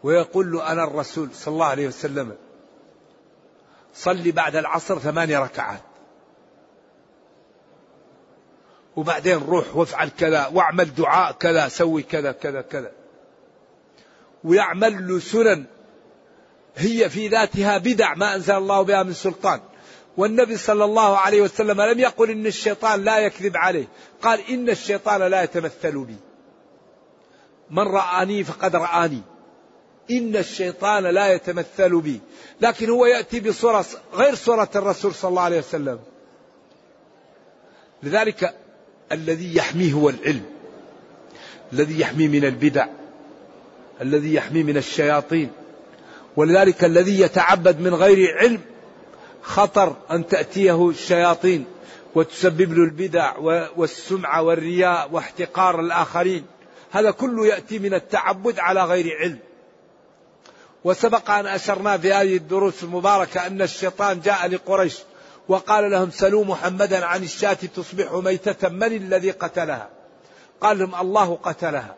ويقول 0.03 0.53
له 0.53 0.73
أنا 0.73 0.85
الرسول 0.85 1.29
صلى 1.35 1.53
الله 1.55 1.67
عليه 1.67 1.87
وسلم 1.87 2.37
صلي 3.95 4.31
بعد 4.33 4.57
العصر 4.57 4.99
ثماني 4.99 5.37
ركعات. 5.37 5.81
وبعدين 8.97 9.39
روح 9.39 9.77
وافعل 9.77 10.09
كذا 10.19 10.47
واعمل 10.47 10.95
دعاء 10.95 11.33
كذا 11.33 11.69
سوي 11.69 12.03
كذا 12.03 12.33
كذا 12.33 12.61
كذا. 12.61 12.93
ويعمل 14.45 15.09
له 15.09 15.19
سنن. 15.19 15.65
هي 16.77 17.11
في 17.11 17.29
ذاتها 17.29 17.79
بدع 17.79 18.15
ما 18.15 18.35
أنزل 18.35 18.55
الله 18.55 18.83
بها 18.83 19.03
من 19.03 19.13
سلطان. 19.13 19.61
والنبي 20.17 20.57
صلى 20.57 20.85
الله 20.85 21.19
عليه 21.19 21.43
وسلم 21.43 21.81
لم 21.81 21.99
يقل 21.99 22.31
إن 22.31 22.47
الشيطان 22.47 23.05
لا 23.05 23.19
يكذب 23.19 23.57
عليه. 23.57 23.87
قال 24.23 24.41
إن 24.51 24.71
الشيطان 24.71 25.23
لا 25.23 25.43
يتمثل 25.43 26.05
بي. 26.05 26.17
من 27.71 27.83
رآني 27.83 28.45
فقد 28.45 28.77
رآني. 28.77 29.23
إن 30.11 30.37
الشيطان 30.37 31.03
لا 31.03 31.33
يتمثل 31.33 32.01
بي. 32.01 32.21
لكن 32.61 32.91
هو 32.91 33.07
يأتي 33.07 33.41
بصورة 33.41 33.85
غير 34.15 34.35
صورة 34.35 34.71
الرسول 34.77 35.15
صلى 35.15 35.29
الله 35.29 35.43
عليه 35.43 35.59
وسلم. 35.59 35.99
لذلك 38.03 38.55
الذي 39.13 39.57
يحميه 39.57 39.93
هو 39.93 40.09
العلم. 40.09 40.45
الذي 41.73 42.01
يحميه 42.01 42.29
من 42.29 42.45
البدع. 42.45 42.87
الذي 44.03 44.35
يحميه 44.35 44.63
من 44.63 44.77
الشياطين 44.77 45.51
ولذلك 46.37 46.85
الذي 46.85 47.21
يتعبد 47.21 47.81
من 47.81 47.95
غير 47.95 48.39
علم 48.39 48.61
خطر 49.43 49.97
أن 50.11 50.27
تأتيه 50.27 50.89
الشياطين 50.89 51.65
وتسبب 52.15 52.73
له 52.73 52.85
البدع 52.85 53.37
والسمعة 53.77 54.43
والرياء 54.43 55.09
واحتقار 55.13 55.81
الآخرين. 55.81 56.47
هذا 56.91 57.11
كله 57.11 57.47
يأتي 57.47 57.79
من 57.79 57.95
التعبد 57.95 58.59
على 58.59 58.85
غير 58.85 59.17
علم. 59.21 59.39
وسبق 60.85 61.31
أن 61.31 61.47
أشرنا 61.47 61.99
في 61.99 62.13
هذه 62.13 62.37
الدروس 62.37 62.83
المباركة 62.83 63.47
أن 63.47 63.63
الشيطان 63.63 64.21
جاء 64.21 64.49
لقريش 64.49 64.99
وقال 65.49 65.91
لهم 65.91 66.11
سلوا 66.11 66.45
محمدا 66.45 67.05
عن 67.05 67.23
الشاة 67.23 67.59
تصبح 67.77 68.13
ميتة 68.13 68.69
من 68.69 68.93
الذي 68.93 69.31
قتلها؟ 69.31 69.89
قال 70.61 70.79
لهم 70.79 70.95
الله 70.95 71.39
قتلها. 71.43 71.95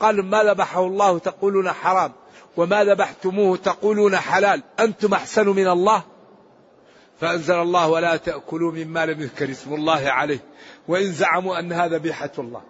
قال 0.00 0.16
لهم 0.16 0.30
ما 0.30 0.42
ذبحه 0.42 0.86
الله 0.86 1.18
تقولون 1.18 1.72
حرام 1.72 2.12
وما 2.56 2.84
ذبحتموه 2.84 3.56
تقولون 3.56 4.16
حلال 4.16 4.62
أنتم 4.80 5.14
أحسن 5.14 5.48
من 5.48 5.68
الله 5.68 6.02
فأنزل 7.20 7.54
الله 7.54 7.88
ولا 7.88 8.16
تأكلوا 8.16 8.72
مما 8.72 9.06
لم 9.06 9.20
يذكر 9.20 9.50
اسم 9.50 9.74
الله 9.74 10.10
عليه 10.10 10.38
وإن 10.88 11.12
زعموا 11.12 11.58
أن 11.58 11.72
هذا 11.72 11.98
بيحة 11.98 12.32
الله 12.38 12.62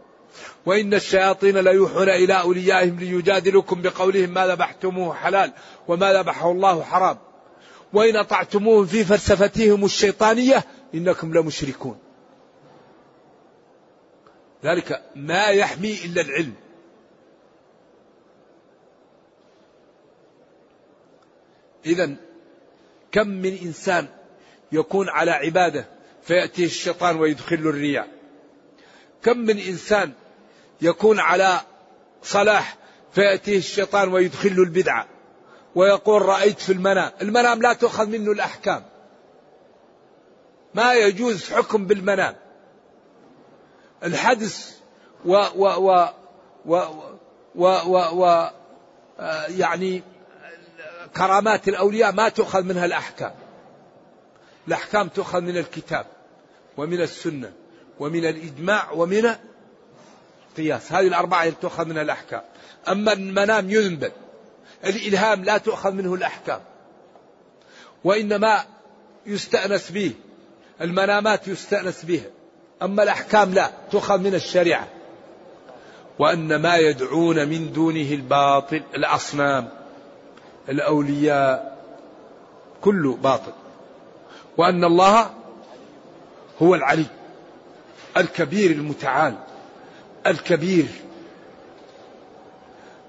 وإن 0.66 0.94
الشياطين 0.94 1.58
ليوحون 1.58 2.08
إلى 2.08 2.40
أوليائهم 2.40 2.98
ليجادلوكم 2.98 3.82
بقولهم 3.82 4.30
ما 4.30 4.46
ذبحتموه 4.46 5.14
حلال 5.14 5.52
وما 5.88 6.12
ذبحه 6.12 6.50
الله 6.50 6.82
حرام 6.82 7.18
وإن 7.92 8.16
أطعتموهم 8.16 8.86
في 8.86 9.04
فلسفتهم 9.04 9.84
الشيطانية 9.84 10.64
إنكم 10.94 11.34
لمشركون 11.34 11.98
ذلك 14.64 15.02
ما 15.16 15.46
يحمي 15.46 15.98
إلا 16.04 16.20
العلم 16.20 16.54
إذا 21.86 22.14
كم 23.12 23.28
من 23.28 23.58
إنسان 23.62 24.06
يكون 24.72 25.08
على 25.08 25.30
عبادة 25.30 25.86
فيأتيه 26.22 26.66
الشيطان 26.66 27.16
ويدخل 27.16 27.56
الرياء 27.56 28.08
كم 29.22 29.38
من 29.38 29.58
إنسان 29.58 30.12
يكون 30.82 31.20
على 31.20 31.60
صلاح 32.22 32.76
فيأتيه 33.12 33.58
الشيطان 33.58 34.12
ويدخل 34.12 34.48
البدعة 34.48 35.08
ويقول 35.74 36.22
رأيت 36.22 36.58
في 36.58 36.72
المنام؟ 36.72 37.10
المنام 37.22 37.62
لا 37.62 37.72
تؤخذ 37.72 38.06
منه 38.06 38.32
الأحكام. 38.32 38.84
ما 40.74 40.94
يجوز 40.94 41.52
حكم 41.52 41.86
بالمنام. 41.86 42.36
الحدث 44.04 44.78
و 45.24 45.32
و 45.56 45.66
و 45.66 46.08
و 46.66 46.76
و, 47.54 47.66
و, 47.86 47.98
و 48.22 48.50
يعني 49.48 50.02
كرامات 51.16 51.68
الأولياء 51.68 52.12
ما 52.12 52.28
تؤخذ 52.28 52.62
منها 52.62 52.84
الأحكام. 52.84 53.32
الأحكام 54.68 55.08
تؤخذ 55.08 55.40
من 55.40 55.56
الكتاب 55.56 56.06
ومن 56.76 57.00
السنة 57.00 57.52
ومن 58.00 58.24
الإجماع 58.24 58.90
ومن 58.90 59.30
القياس. 60.50 60.92
هذه 60.92 61.06
الأربعة 61.06 61.50
تؤخذ 61.50 61.84
منها 61.84 62.02
الأحكام. 62.02 62.42
أما 62.88 63.12
المنام 63.12 63.70
ينبت 63.70 64.12
الإلهام 64.84 65.44
لا 65.44 65.58
تؤخذ 65.58 65.92
منه 65.92 66.14
الأحكام. 66.14 66.60
وإنما 68.04 68.64
يستأنس 69.26 69.90
به. 69.90 70.12
المنامات 70.80 71.48
يستأنس 71.48 72.04
بها 72.04 72.26
أما 72.82 73.02
الأحكام 73.02 73.54
لا 73.54 73.70
تؤخذ 73.90 74.18
من 74.18 74.34
الشريعة. 74.34 74.88
وأن 76.18 76.56
ما 76.56 76.76
يدعون 76.76 77.48
من 77.48 77.72
دونه 77.72 78.12
الباطل 78.12 78.82
الأصنام. 78.94 79.83
الأولياء 80.68 81.78
كله 82.80 83.16
باطل 83.16 83.52
وأن 84.56 84.84
الله 84.84 85.30
هو 86.62 86.74
العلي 86.74 87.06
الكبير 88.16 88.70
المتعال 88.70 89.34
الكبير. 90.26 90.86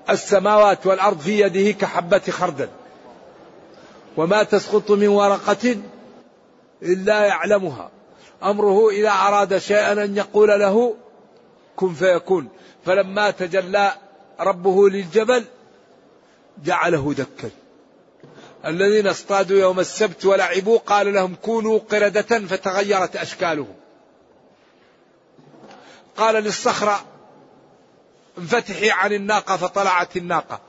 السماوات 0.10 0.86
والأرض 0.86 1.20
في 1.20 1.40
يده 1.40 1.72
كحبة 1.72 2.20
خردل 2.20 2.70
وما 4.18 4.44
تسقط 4.44 4.92
من 4.92 5.08
ورقة 5.08 5.76
إلا 6.82 7.26
يعلمها. 7.26 7.90
أمره 8.44 8.90
إذا 8.90 9.10
أراد 9.10 9.58
شيئا 9.58 10.04
أن 10.04 10.18
يقول 10.18 10.50
له 10.50 10.96
كن 11.76 11.94
فيكون. 11.94 12.48
فلما 12.86 13.32
تجلى 13.32 13.92
ربه 14.40 14.90
للجبل 14.90 15.46
جعله 16.64 17.14
دكا. 17.14 17.50
الذين 18.66 19.08
اصطادوا 19.08 19.60
يوم 19.60 19.80
السبت 19.80 20.26
ولعبوا 20.26 20.78
قال 20.78 21.14
لهم 21.14 21.36
كونوا 21.36 21.80
قردة 21.80 22.40
فتغيرت 22.40 23.16
أشكالهم. 23.16 23.76
قال 26.18 26.36
للصخرة 26.36 27.06
انفتحي 28.38 28.92
عن 28.92 29.14
الناقة 29.14 29.58
فطلعت 29.58 30.18
الناقة. 30.18 30.60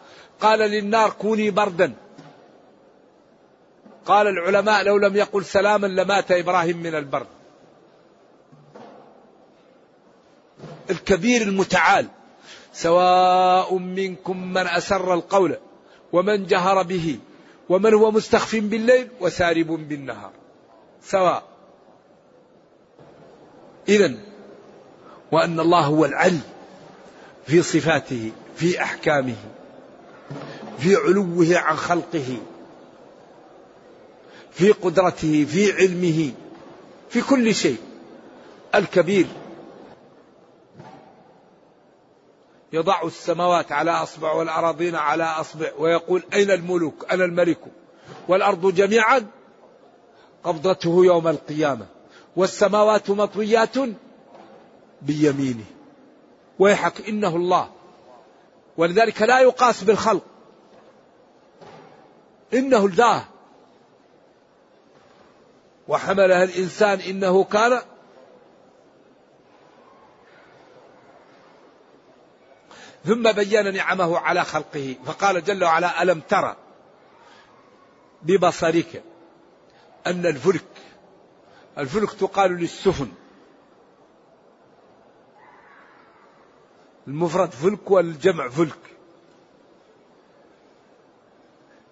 قال 0.40 0.58
للنار 0.58 1.10
كوني 1.10 1.50
بردا. 1.50 1.92
قال 4.06 4.26
العلماء 4.26 4.82
لو 4.82 4.98
لم 4.98 5.16
يقل 5.16 5.44
سلاما 5.44 5.86
لمات 5.86 6.32
إبراهيم 6.32 6.76
من 6.76 6.94
البرد. 6.94 7.26
الكبير 10.90 11.42
المتعال. 11.42 12.08
سواء 12.72 13.74
منكم 13.74 14.52
من 14.52 14.66
أسر 14.66 15.14
القول. 15.14 15.58
ومن 16.16 16.46
جهر 16.46 16.82
به 16.82 17.18
ومن 17.68 17.94
هو 17.94 18.10
مستخف 18.10 18.56
بالليل 18.56 19.08
وسارب 19.20 19.66
بالنهار. 19.66 20.30
سواء. 21.02 21.42
إذا 23.88 24.14
وأن 25.32 25.60
الله 25.60 25.80
هو 25.80 26.04
العلي 26.04 26.40
في 27.46 27.62
صفاته 27.62 28.32
في 28.56 28.82
أحكامه 28.82 29.36
في 30.78 30.96
علوه 30.96 31.58
عن 31.58 31.76
خلقه 31.76 32.36
في 34.52 34.72
قدرته 34.72 35.44
في 35.44 35.72
علمه 35.72 36.32
في 37.10 37.22
كل 37.22 37.54
شيء. 37.54 37.78
الكبير 38.74 39.26
يضع 42.72 43.02
السماوات 43.02 43.72
على 43.72 43.90
أصبع 43.90 44.32
والأراضين 44.32 44.94
على 44.94 45.24
أصبع 45.24 45.70
ويقول 45.78 46.22
أين 46.34 46.50
الملوك 46.50 47.06
أنا 47.12 47.24
الملك. 47.24 47.60
والأرض 48.28 48.74
جميعا 48.74 49.26
قبضته 50.44 51.04
يوم 51.04 51.28
القيامة. 51.28 51.86
والسماوات 52.36 53.10
مطويات 53.10 53.74
بيمينه. 55.02 55.64
ويحك 56.58 57.08
إنه 57.08 57.36
الله. 57.36 57.70
ولذلك 58.76 59.22
لا 59.22 59.40
يقاس 59.40 59.84
بالخلق. 59.84 60.22
إنه 62.54 62.86
الله 62.86 63.24
وحملها 65.88 66.44
الإنسان 66.44 67.00
إنه 67.00 67.44
كان 67.44 67.82
ثم 73.06 73.32
بين 73.32 73.74
نعمه 73.74 74.18
على 74.18 74.44
خلقه. 74.44 74.96
فقال 75.06 75.44
جل 75.44 75.64
وعلا 75.64 76.02
ألم 76.02 76.20
ترى 76.20 76.56
ببصرك 78.22 79.02
أن 80.06 80.26
الفلك 80.26 80.64
الفلك 81.78 82.12
تقال 82.12 82.50
للسفن. 82.50 83.08
المفرد 87.08 87.50
فلك 87.50 87.90
والجمع 87.90 88.48
فلك. 88.48 88.78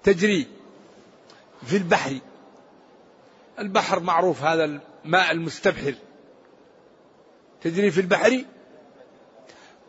تجري 0.03 0.47
في 1.67 1.77
البحر. 1.77 2.19
البحر 3.59 4.01
معروف 4.01 4.43
هذا 4.43 4.65
الماء 5.05 5.33
المستبحر. 5.33 5.95
تجري 7.63 7.91
في 7.91 8.01
البحر 8.01 8.45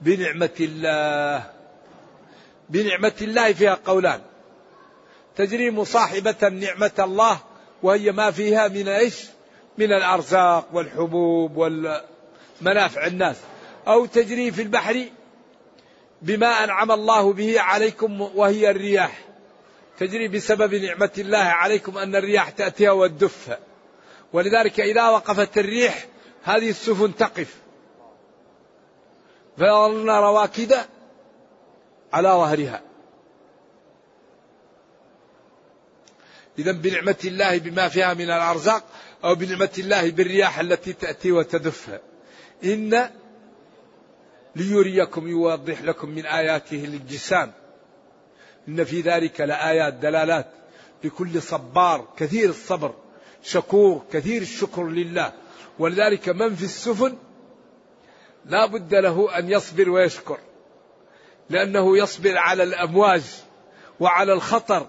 بنعمة 0.01 0.49
الله. 0.59 1.51
بنعمة 2.69 3.13
الله 3.21 3.53
فيها 3.53 3.79
قولان. 3.85 4.21
تجري 5.35 5.71
مصاحبة 5.71 6.49
نعمة 6.49 6.91
الله 6.99 7.39
وهي 7.83 8.11
ما 8.11 8.31
فيها 8.31 8.67
من 8.67 8.87
إيش؟ 8.87 9.25
من 9.77 9.85
الأرزاق 9.85 10.67
والحبوب 10.73 11.57
والمنافع 11.57 13.07
الناس. 13.07 13.35
أو 13.87 14.05
تجري 14.05 14.51
في 14.51 14.61
البحر 14.61 15.05
بما 16.21 16.63
أنعم 16.63 16.91
الله 16.91 17.33
به 17.33 17.61
عليكم 17.61 18.21
وهي 18.21 18.69
الرياح. 18.69 19.25
تجري 19.99 20.27
بسبب 20.27 20.75
نعمة 20.75 21.11
الله 21.17 21.37
عليكم 21.37 21.97
أن 21.97 22.15
الرياح 22.15 22.49
تأتيها 22.49 22.91
والدف 22.91 23.57
ولذلك 24.33 24.79
إذا 24.79 25.09
وقفت 25.09 25.57
الريح 25.57 26.05
هذه 26.43 26.69
السفن 26.69 27.15
تقف. 27.15 27.64
فيظلن 29.57 30.09
رواكد 30.09 30.75
على 32.13 32.29
ظهرها. 32.29 32.81
إذا 36.59 36.71
بنعمة 36.71 37.15
الله 37.25 37.57
بما 37.57 37.87
فيها 37.87 38.13
من 38.13 38.25
الأرزاق 38.25 38.83
أو 39.23 39.35
بنعمة 39.35 39.73
الله 39.77 40.11
بالرياح 40.11 40.59
التي 40.59 40.93
تأتي 40.93 41.31
وتدفها 41.31 41.99
إن 42.63 43.09
ليريكم 44.55 45.27
يوضح 45.27 45.81
لكم 45.81 46.09
من 46.09 46.25
آياته 46.25 46.77
للجسام. 46.77 47.51
إن 48.67 48.83
في 48.83 49.01
ذلك 49.01 49.41
لآيات 49.41 49.93
دلالات 49.93 50.47
لكل 51.03 51.41
صبار 51.41 52.07
كثير 52.17 52.49
الصبر 52.49 52.93
شكور 53.43 54.05
كثير 54.13 54.41
الشكر 54.41 54.87
لله. 54.87 55.33
ولذلك 55.79 56.29
من 56.29 56.55
في 56.55 56.63
السفن 56.63 57.17
لا 58.45 58.65
بد 58.65 58.95
له 58.95 59.37
أن 59.37 59.49
يصبر 59.49 59.89
ويشكر 59.89 60.37
لأنه 61.49 61.97
يصبر 61.97 62.37
على 62.37 62.63
الأمواج 62.63 63.23
وعلى 63.99 64.33
الخطر 64.33 64.87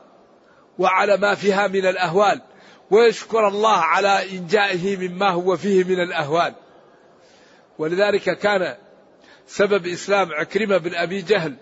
وعلى 0.78 1.16
ما 1.16 1.34
فيها 1.34 1.66
من 1.66 1.86
الأهوال 1.86 2.42
ويشكر 2.90 3.48
الله 3.48 3.76
على 3.76 4.30
إنجائه 4.38 4.96
مما 4.96 5.30
هو 5.30 5.56
فيه 5.56 5.84
من 5.84 6.00
الأهوال. 6.00 6.54
ولذلك 7.78 8.38
كان 8.38 8.76
سبب 9.46 9.86
إسلام 9.86 10.32
عكرمة 10.32 10.76
بن 10.76 10.94
أبي 10.94 11.22
جهل 11.22 11.56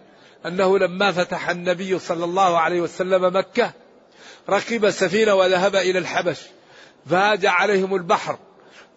أنه 0.46 0.78
لما 0.78 1.12
فتح 1.12 1.50
النبي 1.50 1.98
صلى 1.98 2.24
الله 2.24 2.58
عليه 2.58 2.80
وسلم 2.80 3.36
مكة 3.36 3.72
ركب 4.48 4.90
سفينة 4.90 5.34
وذهب 5.34 5.76
إلى 5.76 5.98
الحبش 5.98 6.40
فهاج 7.06 7.46
عليهم 7.46 7.94
البحر. 7.94 8.38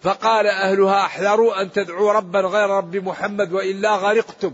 فقال 0.08 0.48
أهلها 0.48 1.06
احذروا 1.06 1.62
أن 1.62 1.72
تدعوا 1.72 2.12
ربا 2.12 2.40
غير 2.40 2.70
رب 2.70 2.96
محمد 2.96 3.54
وإلا 3.54 3.96
غرقتم. 3.96 4.54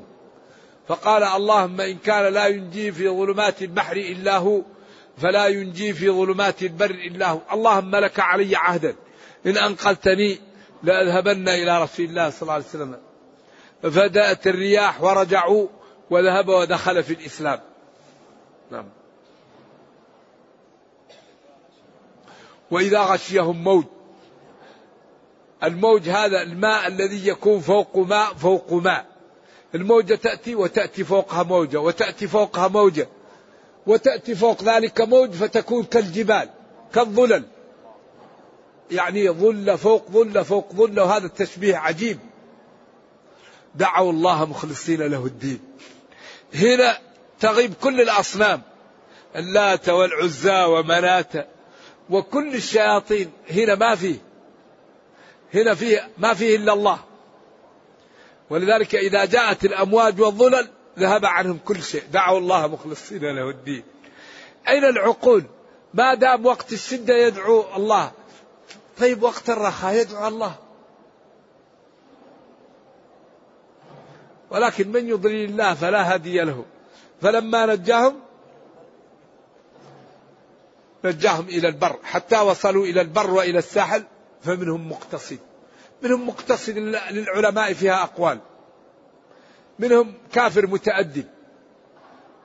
فقال 0.87 1.23
اللهم 1.23 1.81
إن 1.81 1.97
كان 1.97 2.33
لا 2.33 2.47
ينجي 2.47 2.91
في 2.91 3.09
ظلمات 3.09 3.61
البحر 3.61 3.95
إلا 3.95 4.37
هو 4.37 4.61
فلا 5.17 5.47
ينجي 5.47 5.93
في 5.93 6.09
ظلمات 6.09 6.63
البر 6.63 6.91
إلا 6.91 7.29
هو. 7.29 7.39
اللهم 7.51 7.95
لك 7.95 8.19
علي 8.19 8.55
عهدا. 8.55 8.95
إن 9.45 9.57
أنقذتني 9.57 10.39
لأذهبن 10.83 11.49
إلى 11.49 11.83
رسول 11.83 12.05
الله 12.05 12.29
صلى 12.29 12.41
الله 12.41 12.53
عليه 12.53 12.65
وسلم. 12.65 12.97
فدأت 13.81 14.47
الرياح 14.47 15.03
ورجعوا 15.03 15.67
وذهب 16.09 16.47
ودخل 16.47 17.03
في 17.03 17.13
الإسلام. 17.13 17.59
نعم. 18.71 18.85
وإذا 22.71 22.99
غشيهم 22.99 23.63
موج 23.63 23.85
الموج 25.63 26.09
هذا 26.09 26.41
الماء 26.41 26.87
الذي 26.87 27.27
يكون 27.27 27.59
فوق 27.59 27.97
ماء 27.97 28.33
فوق 28.33 28.73
ماء. 28.73 29.05
الموجة 29.75 30.15
تأتي 30.15 30.55
وتأتي 30.55 31.03
فوقها 31.03 31.43
موجة 31.43 31.79
وتأتي 31.79 32.27
فوقها 32.27 32.67
موجة 32.67 33.07
وتأتي 33.87 34.35
فوق 34.35 34.63
ذلك 34.63 35.01
موج 35.01 35.31
فتكون 35.31 35.83
كالجبال 35.83 36.49
كالظلل. 36.93 37.43
يعني 38.91 39.29
ظل 39.29 39.77
فوق 39.77 40.11
ظل 40.11 40.45
فوق 40.45 40.73
ظل 40.73 40.99
وهذا 40.99 41.25
التشبيه 41.25 41.75
عجيب. 41.75 42.19
دعوا 43.75 44.11
الله 44.11 44.45
مخلصين 44.45 45.01
له 45.01 45.25
الدين. 45.25 45.59
هنا 46.55 46.97
تغيب 47.39 47.73
كل 47.73 48.01
الأصنام 48.01 48.61
اللات 49.35 49.89
والعزى 49.89 50.63
ومناة 50.63 51.47
وكل 52.09 52.55
الشياطين. 52.55 53.31
هنا 53.49 53.75
ما 53.75 53.95
فيه. 53.95 54.32
هنا 55.53 55.75
فيه 55.75 56.09
ما 56.17 56.33
فيه 56.33 56.55
إلا 56.55 56.73
الله. 56.73 56.99
ولذلك 58.49 58.95
إذا 58.95 59.25
جاءت 59.25 59.65
الأمواج 59.65 60.21
والظلل 60.21 60.69
ذهب 60.99 61.25
عنهم 61.25 61.59
كل 61.65 61.83
شيء. 61.83 62.03
دعوا 62.11 62.39
الله 62.39 62.67
مخلصين 62.67 63.21
له 63.35 63.49
الدين. 63.49 63.83
أين 64.67 64.85
العقول؟ 64.85 65.43
ما 65.93 66.13
دام 66.13 66.45
وقت 66.45 66.73
الشدة 66.73 67.13
يدعو 67.13 67.65
الله. 67.75 68.11
طيب 68.99 69.23
وقت 69.23 69.49
الرخاء 69.49 69.95
يدعو 69.95 70.27
الله. 70.27 70.55
ولكن 74.51 74.91
من 74.91 75.09
يضلل 75.09 75.45
الله 75.45 75.73
فلا 75.73 76.15
هدي 76.15 76.41
له. 76.41 76.65
فلما 77.21 77.65
نجاهم 77.65 78.19
نجاهم 81.05 81.45
إلى 81.45 81.67
البر. 81.67 81.99
حتى 82.03 82.39
وصلوا 82.39 82.85
إلى 82.85 83.01
البر 83.01 83.31
وإلى 83.31 83.57
الساحل 83.57 84.03
فمنهم 84.43 84.91
مقتصد. 84.91 85.39
منهم 86.01 86.27
مقتصد 86.27 86.77
للعلماء 87.11 87.73
فيها 87.73 88.03
أقوال. 88.03 88.39
منهم 89.79 90.13
كافر 90.33 90.67
متأدب. 90.67 91.25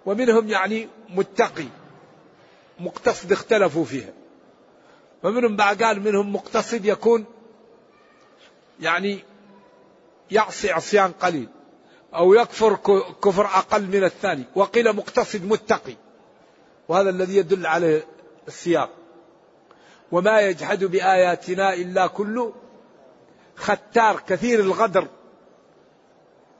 ومنهم 0.06 0.48
يعني 0.48 0.88
متقي. 1.08 1.66
مقتصد 2.80 3.32
اختلفوا 3.32 3.84
فيها. 3.84 4.12
ومنهم 5.22 5.56
بعد 5.56 5.82
قال 5.82 6.00
منهم 6.00 6.32
مقتصد 6.32 6.84
يكون 6.84 7.24
يعني 8.80 9.24
يعصي 10.30 10.70
عصيان 10.70 11.12
قليل 11.12 11.48
أو 12.14 12.34
يكفر 12.34 12.74
كفر 13.22 13.46
أقل 13.46 13.86
من 13.86 14.04
الثاني. 14.04 14.44
وقيل 14.54 14.92
مقتصد 14.92 15.44
متقي. 15.44 15.96
وهذا 16.88 17.10
الذي 17.10 17.36
يدل 17.36 17.66
على 17.66 18.02
السياق. 18.48 18.97
وما 20.12 20.40
يجحد 20.40 20.84
بآياتنا 20.84 21.74
إلا 21.74 22.06
كل 22.06 22.52
ختار 23.56 24.20
كثير 24.28 24.60
الغدر. 24.60 25.06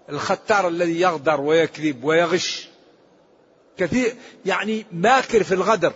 الختار 0.09 0.69
الذي 0.69 1.01
يغدر 1.01 1.41
ويكذب 1.41 2.05
ويغش. 2.05 2.69
كثير 3.77 4.17
يعني 4.47 4.87
ماكر 4.93 5.43
في 5.43 5.55
الغدر. 5.55 5.93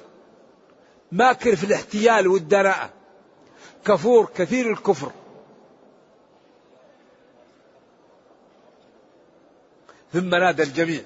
ماكر 1.12 1.56
في 1.56 1.64
الاحتيال 1.64 2.28
والدناءة 2.28 2.90
كفور 3.84 4.30
كثير 4.36 4.70
الكفر. 4.70 5.12
ثم 10.12 10.34
نادى 10.34 10.62
الجميع. 10.62 11.02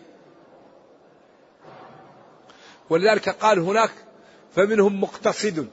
ولذلك 2.91 3.29
قال 3.29 3.59
هناك 3.59 3.91
فمنهم 4.57 5.01
مقتصد. 5.01 5.69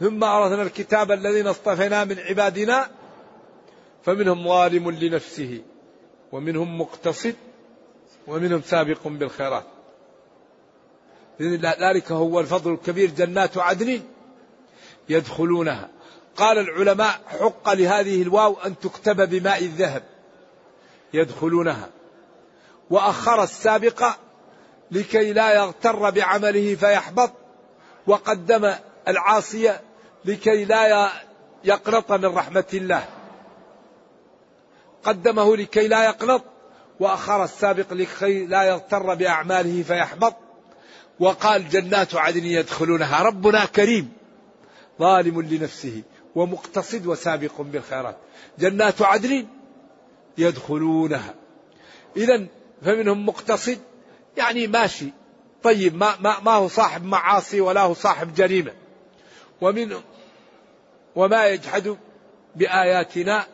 ثم 0.00 0.24
أورثنا 0.24 0.62
الكتاب 0.62 1.12
الذين 1.12 1.46
اصطفينا 1.46 2.04
من 2.04 2.18
عبادنا 2.18 2.90
فمنهم 4.04 4.48
ظالم 4.48 4.90
لنفسه 4.90 5.62
ومنهم 6.32 6.80
مقتصد 6.80 7.34
ومنهم 8.26 8.62
سابق 8.62 8.98
بالخيرات. 9.04 9.64
ذلك 11.40 12.12
هو 12.12 12.40
الفضل 12.40 12.72
الكبير 12.72 13.10
جنات 13.10 13.58
عدن 13.58 14.00
يدخلونها. 15.08 15.88
قال 16.36 16.58
العلماء 16.58 17.20
حق 17.26 17.72
لهذه 17.72 18.22
الواو 18.22 18.56
أن 18.66 18.78
تكتب 18.78 19.30
بماء 19.30 19.58
الذهب. 19.64 20.02
يدخلونها. 21.14 21.88
وأخر 22.90 23.42
السابق 23.42 24.04
لكي 24.90 25.32
لا 25.32 25.54
يغتر 25.54 26.10
بعمله 26.10 26.74
فيحبط 26.74 27.32
وقدم 28.06 28.74
العاصية 29.08 29.80
لكي 30.24 30.64
لا 30.64 31.10
يقنط 31.64 32.12
من 32.12 32.24
رحمة 32.24 32.64
الله. 32.74 33.04
قدمه 35.04 35.56
لكي 35.56 35.88
لا 35.88 36.04
يقنط 36.04 36.42
وأخر 37.00 37.44
السابق 37.44 37.92
لكي 37.92 38.46
لا 38.46 38.62
يغتر 38.62 39.14
بأعماله 39.14 39.82
فيحبط. 39.82 40.34
وقال 41.20 41.68
جنات 41.68 42.14
عدن 42.14 42.44
يدخلونها 42.44 43.22
ربنا 43.22 43.64
كريم 43.64 44.12
ظالم 44.98 45.42
لنفسه 45.42 46.02
ومقتصد 46.34 47.06
وسابق 47.06 47.60
بالخيرات. 47.60 48.16
جنات 48.58 49.02
عدن 49.02 49.46
يدخلونها. 50.38 51.34
إذا 52.16 52.46
فمنهم 52.82 53.26
مقتصد 53.26 53.78
يعني 54.36 54.66
ماشي 54.66 55.12
طيب 55.62 55.96
ما, 55.96 56.16
ما, 56.20 56.40
ما 56.40 56.52
هو 56.52 56.68
صاحب 56.68 57.04
معاصي 57.04 57.60
ولا 57.60 57.80
هو 57.80 57.94
صاحب 57.94 58.34
جريمة. 58.34 58.72
ومن 59.60 60.00
وما 61.16 61.46
يجحد 61.46 61.96
بآياتنا 62.56 63.46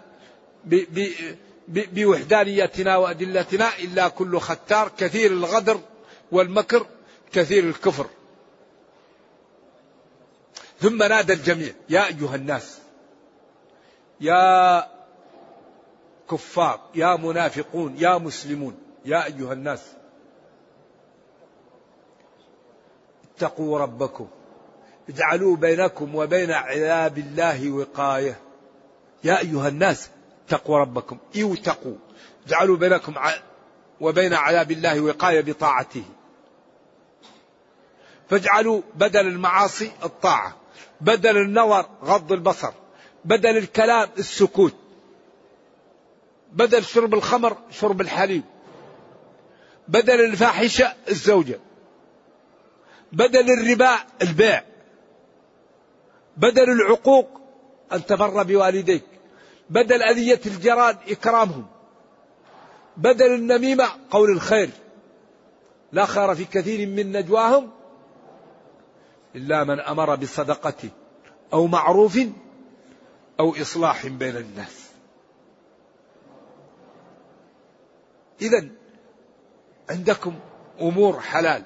بوحدانيتنا 1.68 2.96
وأدلتنا 2.96 3.78
إلا 3.78 4.08
كل 4.08 4.40
ختار 4.40 4.90
كثير 4.98 5.30
الغدر 5.30 5.80
والمكر 6.32 6.86
كثير 7.32 7.64
الكفر. 7.64 8.06
ثم 10.80 11.02
نادى 11.02 11.32
الجميع 11.32 11.72
يا 11.88 12.06
أيها 12.06 12.34
الناس 12.34 12.78
يا 14.20 14.86
كفار 16.30 16.80
يا 16.94 17.16
منافقون 17.16 17.96
يا 17.98 18.18
مسلمون 18.18 18.78
يا 19.04 19.24
أيها 19.26 19.52
الناس 19.52 19.82
اتقوا 23.36 23.78
ربكم. 23.78 24.28
اجعلوا 25.08 25.56
بينكم 25.56 26.14
وبين 26.14 26.50
عذاب 26.50 27.18
الله 27.18 27.70
وقاية. 27.70 28.38
يا 29.24 29.38
أيها 29.38 29.68
الناس 29.68 30.10
اتقوا 30.46 30.78
ربكم. 30.78 31.18
اوتقوا 31.42 31.96
اجعلوا 32.46 32.76
بينكم 32.76 33.14
وبين 34.00 34.34
عذاب 34.34 34.70
الله 34.70 35.00
وقاية 35.00 35.40
بطاعته. 35.40 36.04
فاجعلوا 38.30 38.82
بدل 38.94 39.26
المعاصي 39.26 39.92
الطاعة 40.04 40.56
بدل 41.00 41.36
النظر 41.36 41.86
غض 42.04 42.32
البصر 42.32 42.72
بدل 43.24 43.56
الكلام 43.56 44.08
السكوت 44.18 44.74
بدل 46.52 46.84
شرب 46.84 47.14
الخمر 47.14 47.56
شرب 47.70 48.00
الحليب 48.00 48.42
بدل 49.88 50.24
الفاحشة 50.24 50.94
الزوجة 51.08 51.60
بدل 53.12 53.50
الربا 53.50 53.98
البيع. 54.22 54.71
بدل 56.36 56.70
العقوق 56.70 57.28
أن 57.92 58.06
تبر 58.06 58.42
بوالديك 58.42 59.04
بدل 59.70 60.02
أذية 60.02 60.40
الجيران 60.46 60.96
إكرامهم 61.08 61.66
بدل 62.96 63.34
النميمة 63.34 63.88
قول 64.10 64.30
الخير. 64.30 64.70
لا 65.92 66.06
خير 66.06 66.34
في 66.34 66.44
كثير 66.44 66.88
من 66.88 67.12
نجواهم 67.12 67.70
إلا 69.34 69.64
من 69.64 69.80
أمر 69.80 70.14
بصدقة 70.14 70.88
أو 71.52 71.66
معروف 71.66 72.18
أو 73.40 73.54
إصلاح 73.60 74.06
بين 74.06 74.36
الناس. 74.36 74.90
إذا 78.42 78.68
عندكم 79.90 80.34
أمور 80.80 81.20
حلال 81.20 81.62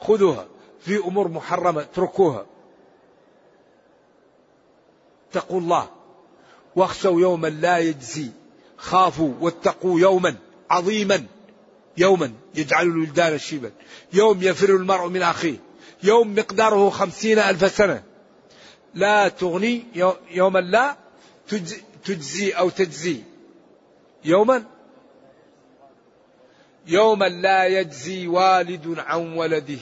خذوها. 0.00 0.46
في 0.80 0.96
أمور 0.96 1.28
محرمة 1.28 1.80
اتركوها. 1.80 2.46
اتقوا 5.36 5.60
الله 5.60 5.88
واخشوا 6.76 7.20
يوما 7.20 7.48
لا 7.48 7.78
يجزي. 7.78 8.30
خافوا 8.76 9.32
واتقوا 9.40 10.00
يوما 10.00 10.36
عظيما. 10.70 11.26
يوما 11.96 12.32
يجعل 12.54 12.86
الولدان 12.86 13.38
شيبا. 13.38 13.70
يوم 14.12 14.42
يفر 14.42 14.68
المرء 14.68 15.08
من 15.08 15.22
أخيه. 15.22 15.56
يوم 16.02 16.34
مقداره 16.34 16.90
خمسين 16.90 17.38
ألف 17.38 17.76
سنة. 17.76 18.02
لا 18.94 19.28
تغني 19.28 19.84
يوما 20.30 20.58
لا 20.58 20.96
تجزي 22.04 22.50
أو 22.50 22.70
تجزي. 22.70 23.22
يوما 24.24 24.64
يوما 26.86 27.24
لا 27.24 27.64
يجزي 27.66 28.26
والد 28.26 28.98
عن 28.98 29.36
ولده. 29.36 29.78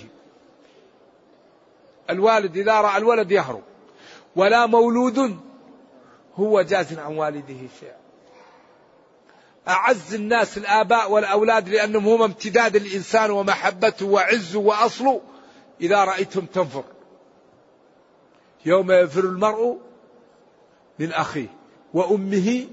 الوالد 2.10 2.56
إذا 2.56 2.80
رأى 2.80 2.96
الولد 2.96 3.30
يهرب. 3.30 3.62
ولا 4.36 4.66
مولود 4.66 5.36
هو 6.36 6.62
جاز 6.62 6.98
عن 6.98 7.16
والده 7.16 7.68
شيئا. 7.80 7.96
أعز 9.68 10.14
الناس 10.14 10.58
الآباء 10.58 11.12
والأولاد 11.12 11.68
لأنهم 11.68 12.08
هم 12.08 12.22
امتداد 12.22 12.76
الإنسان 12.76 13.30
ومحبته 13.30 14.06
وعزه 14.06 14.58
وأصله 14.58 15.20
إذا 15.80 16.04
رأيتهم 16.04 16.46
تنفر. 16.46 16.84
يوم 18.66 18.92
يفر 18.92 19.20
المرء 19.20 19.78
من 20.98 21.12
أخيه 21.12 21.48
وأمه 21.94 22.66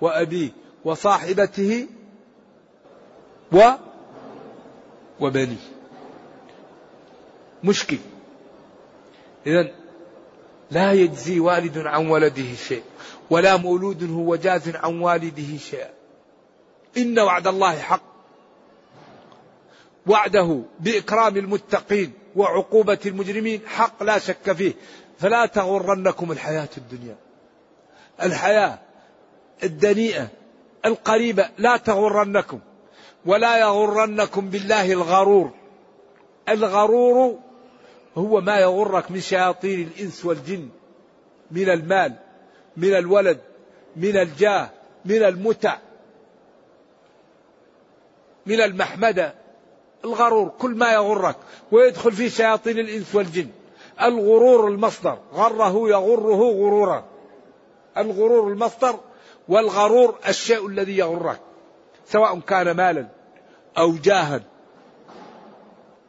وأبيه 0.00 0.50
وصاحبته 0.84 1.86
و 3.52 3.70
وبنيه. 5.20 5.56
مشكل. 7.64 7.98
إذا 9.46 9.77
لا 10.70 10.92
يجزي 10.92 11.40
والد 11.40 11.78
عن 11.78 12.06
ولده 12.06 12.54
شيء 12.68 12.82
ولا 13.30 13.56
مولود 13.56 14.10
هو 14.10 14.36
جاز 14.36 14.68
عن 14.76 15.00
والده 15.00 15.58
شيئا. 15.58 15.90
إن 16.96 17.18
وعد 17.18 17.46
الله 17.46 17.78
حق. 17.78 18.02
وعده 20.06 20.62
بإكرام 20.80 21.36
المتقين 21.36 22.12
وعقوبة 22.36 22.98
المجرمين 23.06 23.60
حق 23.66 24.02
لا 24.02 24.18
شك 24.18 24.52
فيه. 24.52 24.74
فلا 25.18 25.46
تغرنكم 25.46 26.32
الحياة 26.32 26.68
الدنيا. 26.76 27.16
الحياة 28.22 28.78
الدنيئة 29.64 30.28
القريبة 30.84 31.48
لا 31.58 31.76
تغرنكم 31.76 32.60
ولا 33.26 33.58
يغرنكم 33.58 34.48
بالله 34.48 34.92
الغرور. 34.92 35.50
الغرور 36.48 37.38
هو 38.18 38.40
ما 38.40 38.58
يغرك 38.58 39.10
من 39.10 39.20
شياطين 39.20 39.88
الإنس 39.88 40.24
والجن 40.24 40.68
من 41.50 41.70
المال 41.70 42.14
من 42.76 42.94
الولد 42.94 43.40
من 43.96 44.16
الجاه 44.16 44.70
من 45.04 45.22
المتع 45.22 45.78
من 48.48 48.60
المحمدة. 48.60 49.34
الغرور 50.04 50.48
كل 50.48 50.70
ما 50.70 50.92
يغرك. 50.92 51.36
ويدخل 51.72 52.12
فيه 52.12 52.28
شياطين 52.28 52.78
الإنس 52.78 53.14
والجن. 53.14 53.48
الغرور 54.02 54.68
المصدر. 54.68 55.18
غره 55.34 55.88
يغره 55.88 56.42
غرورا. 56.52 57.04
الغرور 57.96 58.52
المصدر 58.52 58.98
والغرور 59.48 60.18
الشيء 60.28 60.66
الذي 60.66 60.98
يغرك. 60.98 61.40
سواء 62.06 62.38
كان 62.38 62.70
مالا 62.70 63.08
أو 63.78 63.92
جاها 63.92 64.42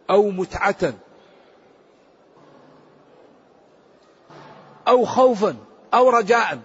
أو 0.09 0.29
متعة. 0.29 0.93
أو 4.89 5.05
خوفا 5.05 5.55
أو 5.93 6.09
رجاء. 6.09 6.59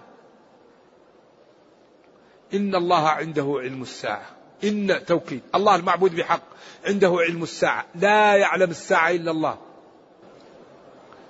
إن 2.53 2.75
الله 2.75 3.09
عنده 3.09 3.55
علم 3.59 3.81
الساعة. 3.81 4.25
إن 4.63 5.05
توكيد. 5.07 5.41
الله 5.55 5.75
المعبود 5.75 6.15
بحق. 6.15 6.41
عنده 6.85 7.17
علم 7.19 7.43
الساعة. 7.43 7.85
لا 7.95 8.35
يعلم 8.35 8.69
الساعة 8.69 9.09
إلا 9.09 9.31
الله. 9.31 9.57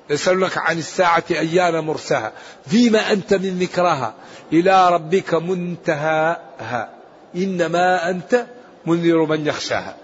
يسألونك 0.09 0.57
عن 0.57 0.77
الساعة 0.77 1.23
أيان 1.31 1.79
مرساها. 1.79 2.31
فيما 2.67 3.11
أنت 3.11 3.33
من 3.33 3.59
ذكرها 3.59 4.13
إلى 4.53 4.89
ربك 4.89 5.33
منتهاها. 5.33 6.93
إنما 7.35 8.09
أنت 8.09 8.45
منذر 8.85 9.25
من 9.25 9.47
يخشاها. 9.47 9.97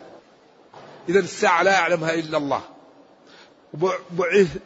إذا 1.10 1.20
الساعة 1.20 1.64
لا 1.64 1.72
يعلمها 1.72 2.14
إلا 2.14 2.38
الله. 2.38 2.62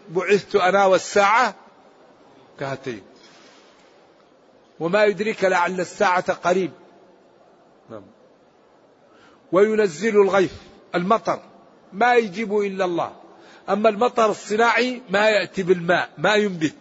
بعثت 0.10 0.56
أنا 0.56 0.86
والساعة 0.86 1.65
كهاتين. 2.60 3.02
وما 4.80 5.06
يدريك 5.06 5.44
لعل 5.44 5.80
الساعة 5.80 6.34
قريب. 6.34 6.72
نعم. 7.90 8.04
وينزل 9.52 10.22
الغيث 10.22 10.54
المطر. 10.96 11.40
ما 11.94 12.16
يجيب 12.16 12.58
إلا 12.58 12.86
الله. 12.86 13.16
أما 13.70 13.90
المطر 13.90 14.32
الصناعي 14.32 15.02
ما 15.10 15.30
يأتي 15.30 15.64
بالماء 15.64 16.10
ما 16.18 16.36
ينبت. 16.36 16.76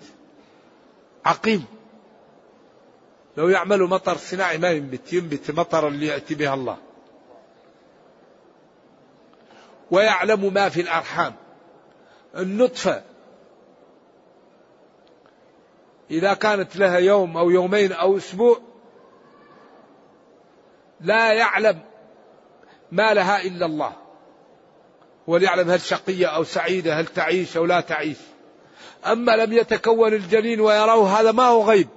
عقيم. 1.25 1.65
لو 3.37 3.49
يعمل 3.49 3.83
مطر 3.83 4.17
صناعي 4.17 4.59
ما 4.59 4.71
ينبت 4.71 5.13
ينبت 5.13 5.51
مطر 5.51 5.89
اللي 5.89 6.07
يأتي 6.07 6.35
بها 6.35 6.55
الله. 6.55 6.77
ويعلم 9.91 10.55
ما 10.55 10.69
في 10.69 10.81
الأرحام. 10.81 11.35
النطفة 12.37 13.03
إذا 16.11 16.35
كانت 16.35 16.77
لها 16.77 16.99
يوم 16.99 17.37
أو 17.37 17.51
يومين 17.51 17.93
أو 17.93 18.17
أسبوع 18.17 18.59
لا 21.01 21.33
يعلم 21.33 21.81
ما 22.93 23.15
لها 23.15 23.43
إلا 23.43 23.67
الله. 23.67 23.93
وليعلم 25.27 25.71
هل 25.71 25.81
شقية 25.81 26.27
أو 26.27 26.45
سعيدة 26.45 27.01
هل 27.01 27.07
تعيش 27.07 27.57
أو 27.57 27.65
لا 27.67 27.81
تعيش. 27.81 28.17
أما 29.07 29.37
لم 29.37 29.53
يتكون 29.53 30.13
الجنين 30.13 30.61
ويروه 30.61 31.21
هذا 31.21 31.33
ما 31.33 31.43
هو 31.43 31.63
غيب. 31.63 31.89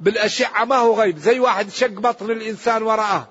بالأشعة 0.00 0.64
ما 0.64 0.76
هو 0.76 0.94
غيب. 0.94 1.18
زي 1.18 1.40
واحد 1.40 1.70
شق 1.70 1.90
بطن 1.90 2.30
الإنسان 2.30 2.82
ورآه 2.82 3.26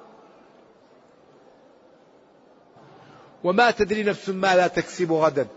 وما 3.44 3.72
تدري 3.72 4.04
نفس 4.04 4.30
ما 4.30 4.56
لا 4.56 4.68
تكسب 4.68 5.12
غدا. 5.12 5.48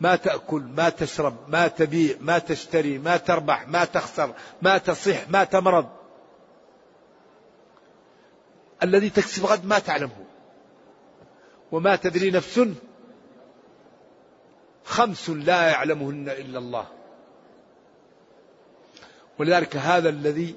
ما 0.00 0.16
تأكل 0.16 0.62
ما 0.62 0.88
تشرب 0.88 1.36
ما 1.48 1.68
تبيع 1.68 2.16
ما 2.20 2.38
تشتري 2.38 2.98
ما 2.98 3.16
تربح 3.16 3.68
ما 3.68 3.84
تخسر 3.84 4.34
ما 4.62 4.78
تصح 4.78 5.28
ما 5.28 5.44
تمرض. 5.44 5.88
الذي 8.82 9.10
تكسب 9.10 9.44
غد 9.44 9.66
ما 9.66 9.78
تعلمه. 9.78 10.24
وما 11.72 11.96
تدري 11.96 12.30
نفس 12.30 12.60
خمس 14.84 15.30
لا 15.30 15.68
يعلمهن 15.68 16.28
إلا 16.28 16.58
الله. 16.58 16.86
ولذلك 19.38 19.76
هذا 19.76 20.08
الذي 20.08 20.54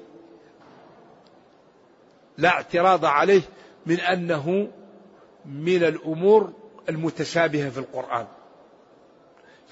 لا 2.38 2.48
اعتراض 2.48 3.04
عليه 3.04 3.42
من 3.86 4.00
أنه 4.00 4.68
من 5.44 5.84
الأمور 5.84 6.52
المتشابهة 6.88 7.70
في 7.70 7.78
القرآن. 7.78 8.26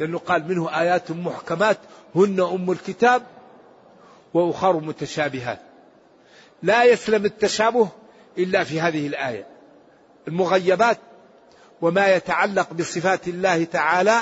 لأنه 0.01 0.19
قال 0.19 0.49
منه 0.49 0.81
آيات 0.81 1.11
محكمات 1.11 1.79
هن 2.15 2.41
أم 2.41 2.71
الكتاب 2.71 3.23
وأخر 4.35 4.81
متشابهات. 4.81 5.59
لا 6.63 6.85
يسلم 6.85 7.25
التشابه 7.25 7.89
إلا 8.39 8.65
في 8.65 8.81
هذه 8.81 9.07
الآية. 9.07 9.47
المغيبات 10.29 10.99
وما 11.81 12.15
يتعلق 12.15 12.73
بصفات 12.73 13.29
الله 13.29 13.65
تعالى 13.65 14.19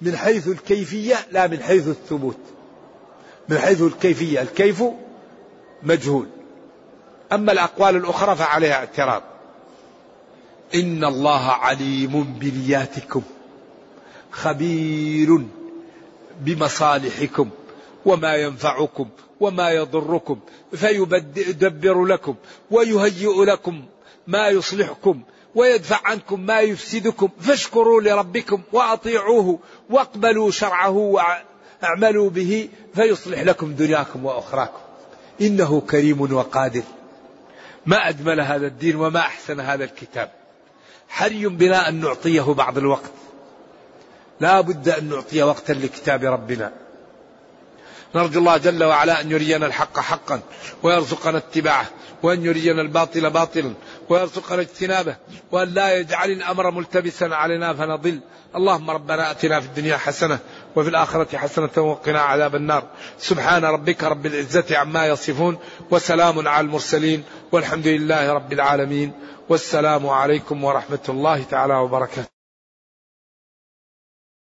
من 0.00 0.16
حيث 0.16 0.48
الكيفية 0.48 1.16
لا 1.32 1.46
من 1.46 1.62
حيث 1.62 1.88
الثبوت. 1.88 2.38
من 3.48 3.58
حيث 3.58 3.82
الكيفية 3.82 4.42
الكيف 4.42 4.82
مجهول. 5.82 6.28
أما 7.32 7.52
الأقوال 7.52 7.96
الأخرى 7.96 8.36
فعليها 8.36 8.74
اعتراض. 8.74 9.22
إن 10.74 11.04
الله 11.04 11.52
عليم 11.52 12.22
بنياتكم. 12.40 13.22
خبير 14.30 15.40
بمصالحكم 16.40 17.50
وما 18.04 18.34
ينفعكم 18.34 19.08
وما 19.40 19.70
يضركم 19.70 20.38
فيدبر 20.74 22.04
لكم 22.04 22.34
ويهيئ 22.70 23.44
لكم 23.44 23.84
ما 24.26 24.48
يصلحكم 24.48 25.22
ويدفع 25.54 26.00
عنكم 26.04 26.40
ما 26.40 26.60
يفسدكم 26.60 27.28
فاشكروا 27.40 28.00
لربكم 28.00 28.62
وأطيعوه 28.72 29.58
واقبلوا 29.90 30.50
شرعه 30.50 30.90
وأعملوا 30.90 32.30
به 32.30 32.68
فيصلح 32.94 33.40
لكم 33.40 33.74
دنياكم 33.74 34.24
وأخراكم. 34.24 34.80
إنه 35.40 35.80
كريم 35.80 36.20
وقادر. 36.20 36.82
ما 37.86 38.08
أجمل 38.08 38.40
هذا 38.40 38.66
الدين 38.66 38.96
وما 38.96 39.20
أحسن 39.20 39.60
هذا 39.60 39.84
الكتاب. 39.84 40.30
حري 41.08 41.46
بنا 41.46 41.88
أن 41.88 42.00
نعطيه 42.00 42.42
بعض 42.42 42.78
الوقت. 42.78 43.12
لا 44.40 44.60
بد 44.60 44.88
أن 44.88 45.08
نعطي 45.08 45.42
وقتا 45.42 45.72
لكتاب 45.72 46.24
ربنا. 46.24 46.72
نرجو 48.14 48.40
الله 48.40 48.56
جل 48.56 48.84
وعلا 48.84 49.20
أن 49.20 49.30
يرينا 49.30 49.66
الحق 49.66 50.00
حقا 50.00 50.40
ويرزقنا 50.82 51.38
اتباعه 51.38 51.86
وأن 52.22 52.44
يرينا 52.44 52.82
الباطل 52.82 53.30
باطلا 53.30 53.72
ويرزقنا 54.08 54.60
اجتنابه 54.60 55.16
وأن 55.52 55.68
لا 55.68 55.98
يجعل 55.98 56.30
الأمر 56.30 56.70
ملتبسا 56.70 57.24
علينا 57.24 57.74
فنضل. 57.74 58.20
اللهم 58.56 58.90
ربنا 58.90 59.30
أتنا 59.30 59.60
في 59.60 59.66
الدنيا 59.66 59.96
حسنة 59.96 60.38
وفي 60.76 60.88
الآخرة 60.88 61.38
حسنة 61.38 61.70
وقنا 61.76 62.20
عذاب 62.20 62.54
النار. 62.54 62.84
سبحان 63.18 63.64
ربك 63.64 64.04
رب 64.04 64.26
العزة 64.26 64.78
عما 64.78 65.06
يصفون 65.06 65.58
وسلام 65.90 66.48
على 66.48 66.66
المرسلين 66.66 67.24
والحمد 67.52 67.86
لله 67.86 68.32
رب 68.32 68.52
العالمين. 68.52 69.12
والسلام 69.48 70.08
عليكم 70.08 70.64
ورحمة 70.64 71.06
الله 71.08 71.42
تعالى 71.42 71.74
وبركاته. 71.74 72.39